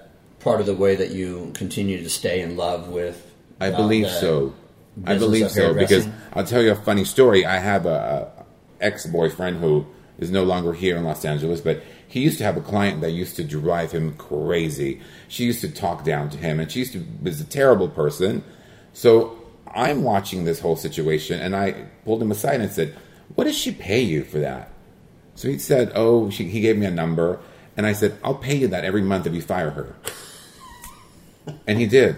[0.44, 3.32] part of the way that you continue to stay in love with?
[3.60, 4.54] I believe so.
[5.06, 6.08] I believe so because?
[6.34, 7.46] I'll tell you a funny story.
[7.46, 8.32] I have a,
[8.80, 9.88] a ex boyfriend who
[10.20, 13.12] is no longer here in Los Angeles, but he used to have a client that
[13.12, 15.02] used to drive him crazy.
[15.28, 18.44] She used to talk down to him, and she used to was a terrible person.
[18.94, 22.96] So I'm watching this whole situation, and I pulled him aside and said,
[23.36, 24.72] "What does she pay you for that?"
[25.36, 27.40] So he said, "Oh, she, he gave me a number."
[27.76, 29.96] And I said, I'll pay you that every month if you fire her.
[31.68, 32.16] And he did.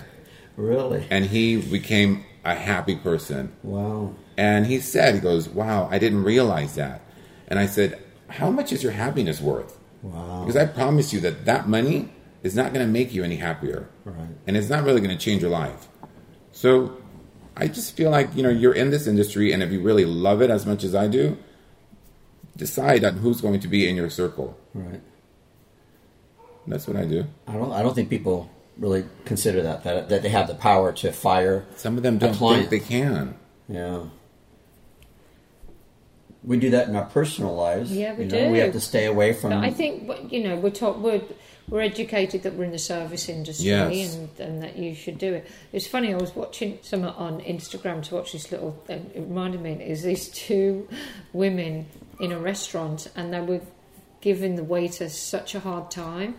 [0.57, 1.05] Really?
[1.09, 3.51] And he became a happy person.
[3.63, 4.13] Wow.
[4.37, 7.01] And he said, he goes, wow, I didn't realize that.
[7.47, 9.77] And I said, how much is your happiness worth?
[10.01, 10.41] Wow.
[10.45, 12.11] Because I promise you that that money
[12.43, 13.89] is not going to make you any happier.
[14.03, 14.29] Right.
[14.45, 15.87] And it's not really going to change your life.
[16.51, 16.97] So
[17.57, 20.41] I just feel like, you know, you're in this industry and if you really love
[20.41, 21.37] it as much as I do,
[22.55, 24.57] decide on who's going to be in your circle.
[24.73, 25.01] Right.
[26.67, 27.25] That's what I do.
[27.47, 27.71] I don't.
[27.71, 31.65] I don't think people really consider that that that they have the power to fire.
[31.77, 33.35] Some of them don't think they can.
[33.67, 34.05] Yeah.
[36.43, 37.91] We do that in our personal lives.
[37.91, 39.49] Yeah, we you know, We have to stay away from.
[39.49, 41.21] But I think you know we're taught we're
[41.67, 44.15] we're educated that we're in the service industry Yes.
[44.15, 45.47] and, and that you should do it.
[45.73, 46.13] It's funny.
[46.13, 48.73] I was watching someone on Instagram to watch this little.
[48.85, 49.09] thing.
[49.15, 50.87] It reminded me is these two
[51.33, 51.87] women
[52.19, 53.61] in a restaurant and they were
[54.21, 56.35] giving the waiter such a hard time.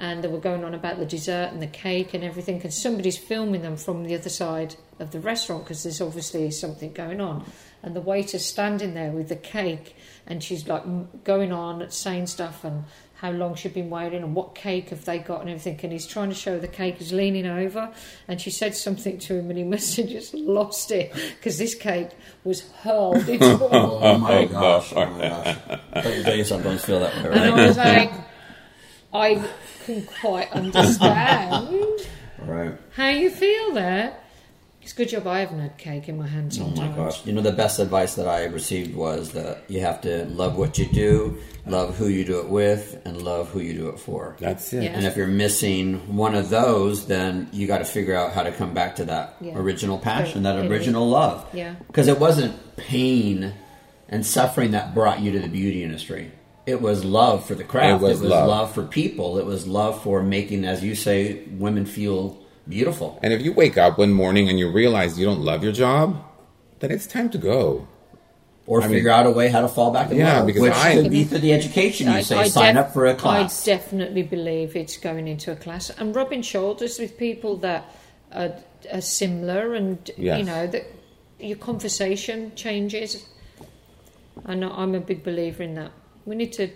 [0.00, 3.18] And they were going on about the dessert and the cake and everything, and somebody's
[3.18, 7.44] filming them from the other side of the restaurant because there's obviously something going on.
[7.82, 9.94] And the waiter's standing there with the cake,
[10.26, 10.84] and she's like
[11.22, 12.84] going on saying stuff and
[13.20, 15.78] how long she'd been waiting and what cake have they got and everything.
[15.82, 16.96] And he's trying to show the cake.
[16.96, 17.92] He's leaning over,
[18.26, 21.74] and she said something to him, and he must have just lost it because this
[21.74, 22.10] cake
[22.44, 23.60] was hurled into him.
[23.70, 24.92] Oh my oh, gosh!
[24.96, 25.58] Oh my gosh!
[25.92, 28.12] I thought you say you sometimes feel that way, And I was like,
[29.12, 29.48] I
[29.94, 31.90] can quite understand
[32.46, 32.74] right.
[32.92, 34.16] how you feel there.
[34.82, 36.58] It's a good job I haven't had cake in my hands.
[36.58, 37.24] Oh my gosh!
[37.26, 40.78] You know the best advice that I received was that you have to love what
[40.78, 41.36] you do,
[41.66, 44.36] love who you do it with, and love who you do it for.
[44.40, 44.84] That's it.
[44.84, 44.90] Yeah.
[44.92, 48.50] And if you're missing one of those, then you got to figure out how to
[48.52, 49.58] come back to that Yeah.
[49.58, 50.70] original passion, that It is.
[50.70, 51.46] original love.
[51.52, 51.74] Yeah.
[51.86, 53.52] Because it wasn't pain
[54.08, 56.32] and suffering that brought you to the beauty industry.
[56.66, 58.02] It was love for the craft.
[58.02, 58.48] It was love.
[58.48, 59.38] love for people.
[59.38, 62.38] It was love for making, as you say, women feel
[62.68, 63.18] beautiful.
[63.22, 66.22] And if you wake up one morning and you realize you don't love your job,
[66.80, 67.88] then it's time to go.
[68.66, 70.46] Or I mean- figure out a way how to fall back in Yeah, love.
[70.46, 72.36] because which I- could be through the education you I- say.
[72.36, 73.66] I sign def- up for a class.
[73.66, 77.84] I definitely believe it's going into a class and rubbing shoulders with people that
[78.32, 78.52] are,
[78.92, 80.38] are similar, and Yes.
[80.38, 80.84] you know that
[81.40, 83.24] your conversation changes.
[84.44, 85.90] And I'm a big believer in that.
[86.26, 86.70] We need to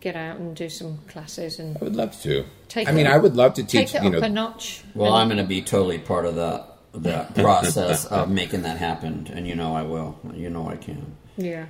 [0.00, 2.44] get out and do some classes and I would love to.
[2.68, 3.72] Take I mean, I would love to teach.
[3.72, 3.96] take teach.
[4.02, 4.82] it You up a notch.
[4.94, 8.76] well, And- I'm going to be totally part of the the process of making that
[8.78, 10.16] happen, and you know I will.
[10.32, 11.16] You know I can.
[11.36, 11.66] yeah.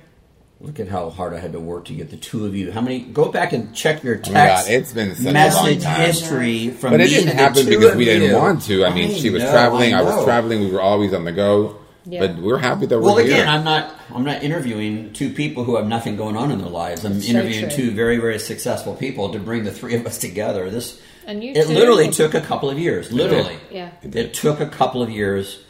[0.61, 2.71] Look at how hard I had to work to get the two of you.
[2.71, 2.99] How many?
[2.99, 5.99] Go back and check your Oh text God, it's been such a long message time.
[6.01, 8.35] history from but it me didn't happen because we didn't you.
[8.35, 8.85] want to.
[8.85, 9.93] I mean, she was know, traveling.
[9.95, 10.59] I, was traveling.
[10.61, 11.79] We were always on the go.
[12.05, 12.27] Yeah.
[12.27, 13.25] But we're happy that we're Well, here.
[13.33, 13.93] again, I'm not.
[14.13, 17.03] I'm not interviewing two people who have nothing going on in their lives.
[17.03, 17.77] I'm So interviewing true.
[17.89, 20.69] two very, very successful people to bring the three of us together.
[20.69, 21.73] This And you it too.
[21.73, 23.11] literally took a couple of years.
[23.11, 25.63] Literally, Yeah, it took a couple of years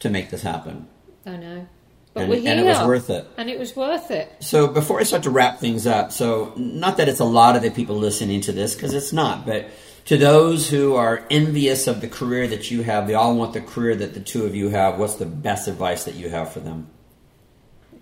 [0.00, 0.86] to make this happen,
[1.24, 1.66] I know.
[2.14, 2.50] But and, we're here.
[2.52, 3.26] and it was worth it.
[3.36, 4.32] And it was worth it.
[4.40, 7.62] So before I start to wrap things up, so not that it's a lot of
[7.62, 9.66] the people listening to this because it's not, but
[10.06, 13.60] to those who are envious of the career that you have, they all want the
[13.60, 14.98] career that the two of you have.
[14.98, 16.88] What's the best advice that you have for them?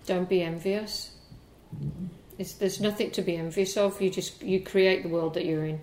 [0.07, 1.13] Don't be envious.
[2.39, 4.01] It's, there's nothing to be envious of.
[4.01, 5.81] You just you create the world that you're in,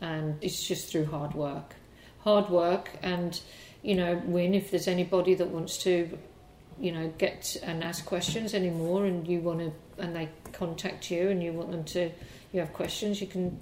[0.00, 1.74] and it's just through hard work,
[2.20, 3.40] hard work, and
[3.82, 4.54] you know, win.
[4.54, 6.18] If there's anybody that wants to
[6.80, 9.72] you know, get and ask questions anymore, and you want to,
[10.02, 12.10] and they contact you, and you want them to,
[12.52, 13.58] you have questions, you can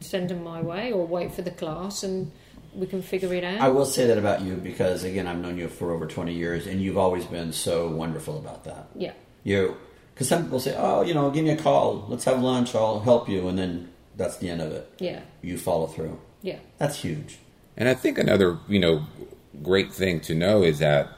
[0.00, 2.30] send them my way, or wait for the class, and
[2.74, 3.60] we can figure it out.
[3.60, 6.66] I will say that about you because again, I've known you for over twenty years,
[6.66, 8.88] and you've always been so wonderful about that.
[8.94, 9.12] yeah,
[9.44, 9.76] You,
[10.14, 13.00] because some people say, "Oh, you know, give me a call, let's have lunch, I'll
[13.00, 14.90] help you," and then that's the end of it.
[14.98, 16.18] yeah, You follow through.
[16.42, 17.38] yeah, That's huge.
[17.76, 19.04] And I think another, you know,
[19.62, 21.08] great thing to know is that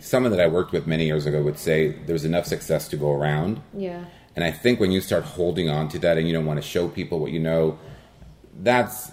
[0.00, 3.12] someone that I worked with many years ago would say there's enough success to go
[3.12, 3.60] around.
[3.76, 4.04] yeah,
[4.34, 6.66] And I think when you start holding on to that and you don't want to
[6.66, 7.78] show people what you know,
[8.60, 9.12] that's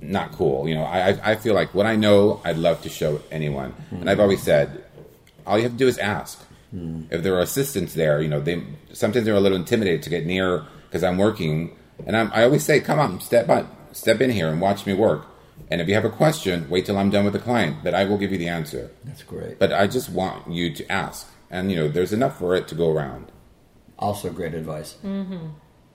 [0.00, 0.68] not cool.
[0.68, 3.74] You know, I, I- feel like what I know, I'd love to show anyone.
[3.90, 4.22] And I've hmm.
[4.22, 4.84] always said,
[5.46, 6.40] all you have to do is ask.
[6.70, 7.04] Hmm.
[7.10, 8.62] If there are assistants there, you know, they
[8.92, 11.76] sometimes they're a little intimidated to get near because I'm working.
[12.06, 14.94] And I'm, I always say, come on, step on, step in here and watch me
[14.94, 15.26] work.
[15.70, 18.04] And if you have a question, wait till I'm done with the client, but I
[18.04, 18.90] will give you the answer.
[19.04, 19.58] That's great.
[19.58, 21.28] But I just want you to ask.
[21.50, 23.32] And, you know, there's enough for it to go around.
[23.98, 24.96] Also, great advice.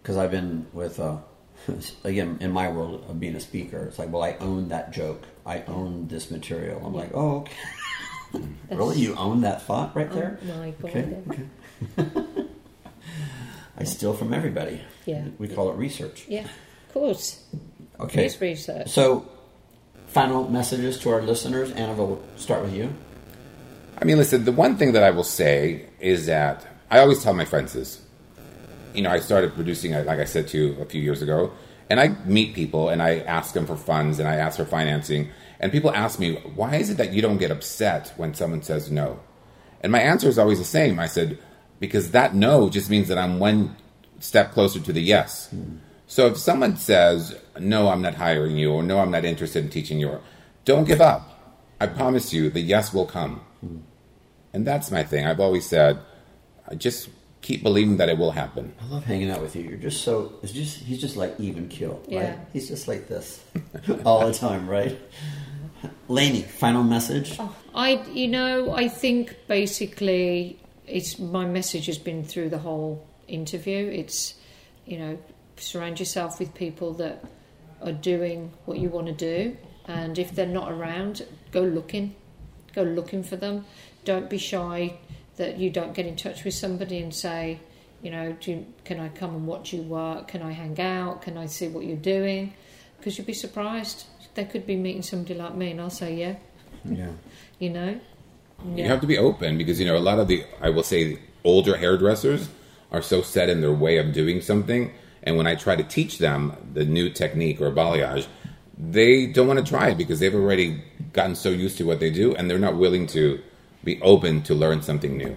[0.02, 1.18] Because I've been with, uh,
[2.04, 5.24] again, in my world of being a speaker, it's like, well, I own that joke.
[5.46, 6.82] I own this material.
[6.86, 7.38] I'm like, oh,
[8.34, 8.44] okay.
[8.72, 9.00] really?
[9.00, 10.40] You own that thought right there?
[10.44, 10.90] Oh my God.
[10.90, 11.18] Okay.
[11.30, 12.28] okay.
[13.78, 14.82] I steal from everybody.
[15.06, 15.26] Yeah.
[15.40, 16.26] We call it research.
[16.28, 16.46] yeah.
[16.88, 17.44] Of course,
[18.00, 18.26] Okay.
[18.28, 18.88] it's research.
[18.90, 19.28] So,
[20.08, 21.72] final messages to our listeners.
[21.72, 22.94] Anna, we'll start with you.
[24.00, 27.34] I mean, listen, the one thing that I will say is that I always tell
[27.34, 28.00] my friends this.
[28.94, 31.52] You know, I started producing, uh, like I said to you a few years ago,
[31.90, 35.32] and I meet people and I ask them for funds and I ask for financing.
[35.60, 38.92] And people ask me, why is it that you don't get upset when someone says
[38.92, 39.20] no?
[39.82, 41.00] And my answer is always the same.
[41.00, 41.40] I said,
[41.80, 43.76] because that no just means that I'm one
[44.20, 45.52] step closer to the yes.
[46.06, 49.72] So if someone says, no, I'm not hiring you, or no, I'm not interested in
[49.72, 50.20] teaching you,
[50.64, 51.28] don't give up.
[51.82, 53.42] I promise you, the yes will come.
[54.54, 55.26] And that's my thing.
[55.26, 56.00] I've always said,
[56.74, 57.10] I just
[57.44, 58.74] keep believing that it will happen.
[58.82, 59.62] I love hanging out with you.
[59.62, 60.34] You're just so.
[60.42, 62.02] It's just he's just like even kill.
[62.08, 62.10] Right?
[62.10, 62.40] Yeah.
[62.52, 63.44] He's just like this
[64.06, 65.00] all the time, right?
[66.08, 67.36] Lainey, final message.
[67.40, 73.06] Oh, I, you know, I think basically it's my message has been through the whole
[73.28, 73.86] interview.
[73.88, 74.34] It's,
[74.86, 75.20] you know,
[75.58, 77.24] surround yourself with people that
[77.84, 82.16] are doing what you want to do, and if they're not around, go looking,
[82.74, 83.66] go looking for them.
[84.06, 84.98] Don't be shy
[85.38, 87.60] that you don't get in touch with somebody and say,
[88.02, 90.28] you know, do you, can I come and watch you work?
[90.28, 91.22] Can I hang out?
[91.22, 92.54] Can I see what you're doing?
[92.98, 94.06] Because you'd be surprised.
[94.36, 96.36] They could be meeting somebody like me, and I'll say, yeah,
[96.84, 97.12] Yeah.
[97.60, 98.00] you know.
[98.76, 101.20] You have to be open because, you know, a lot of the, I will say,
[101.44, 102.50] older hairdressers
[102.92, 104.92] are so set in their way of doing something.
[105.24, 108.26] And when I try to teach them the new technique or balayage,
[108.78, 110.82] they don't want to try it because they've already
[111.12, 113.42] gotten so used to what they do and they're not willing to
[113.84, 115.36] be open to learn something new.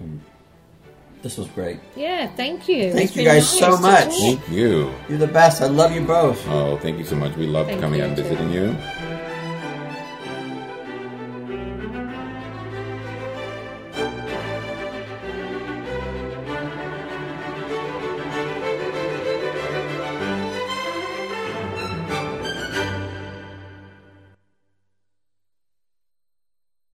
[1.23, 1.79] This was great.
[1.95, 2.91] Yeah, thank you.
[2.91, 4.03] Thank It's you been guys nice so to much.
[4.05, 4.13] talk.
[4.13, 4.93] Thank you.
[5.09, 5.61] You're the best.
[5.61, 6.47] I love you both.
[6.47, 7.35] Oh, thank you so much.
[7.35, 8.23] We love Thank coming you out and too.
[8.23, 9.16] visiting you.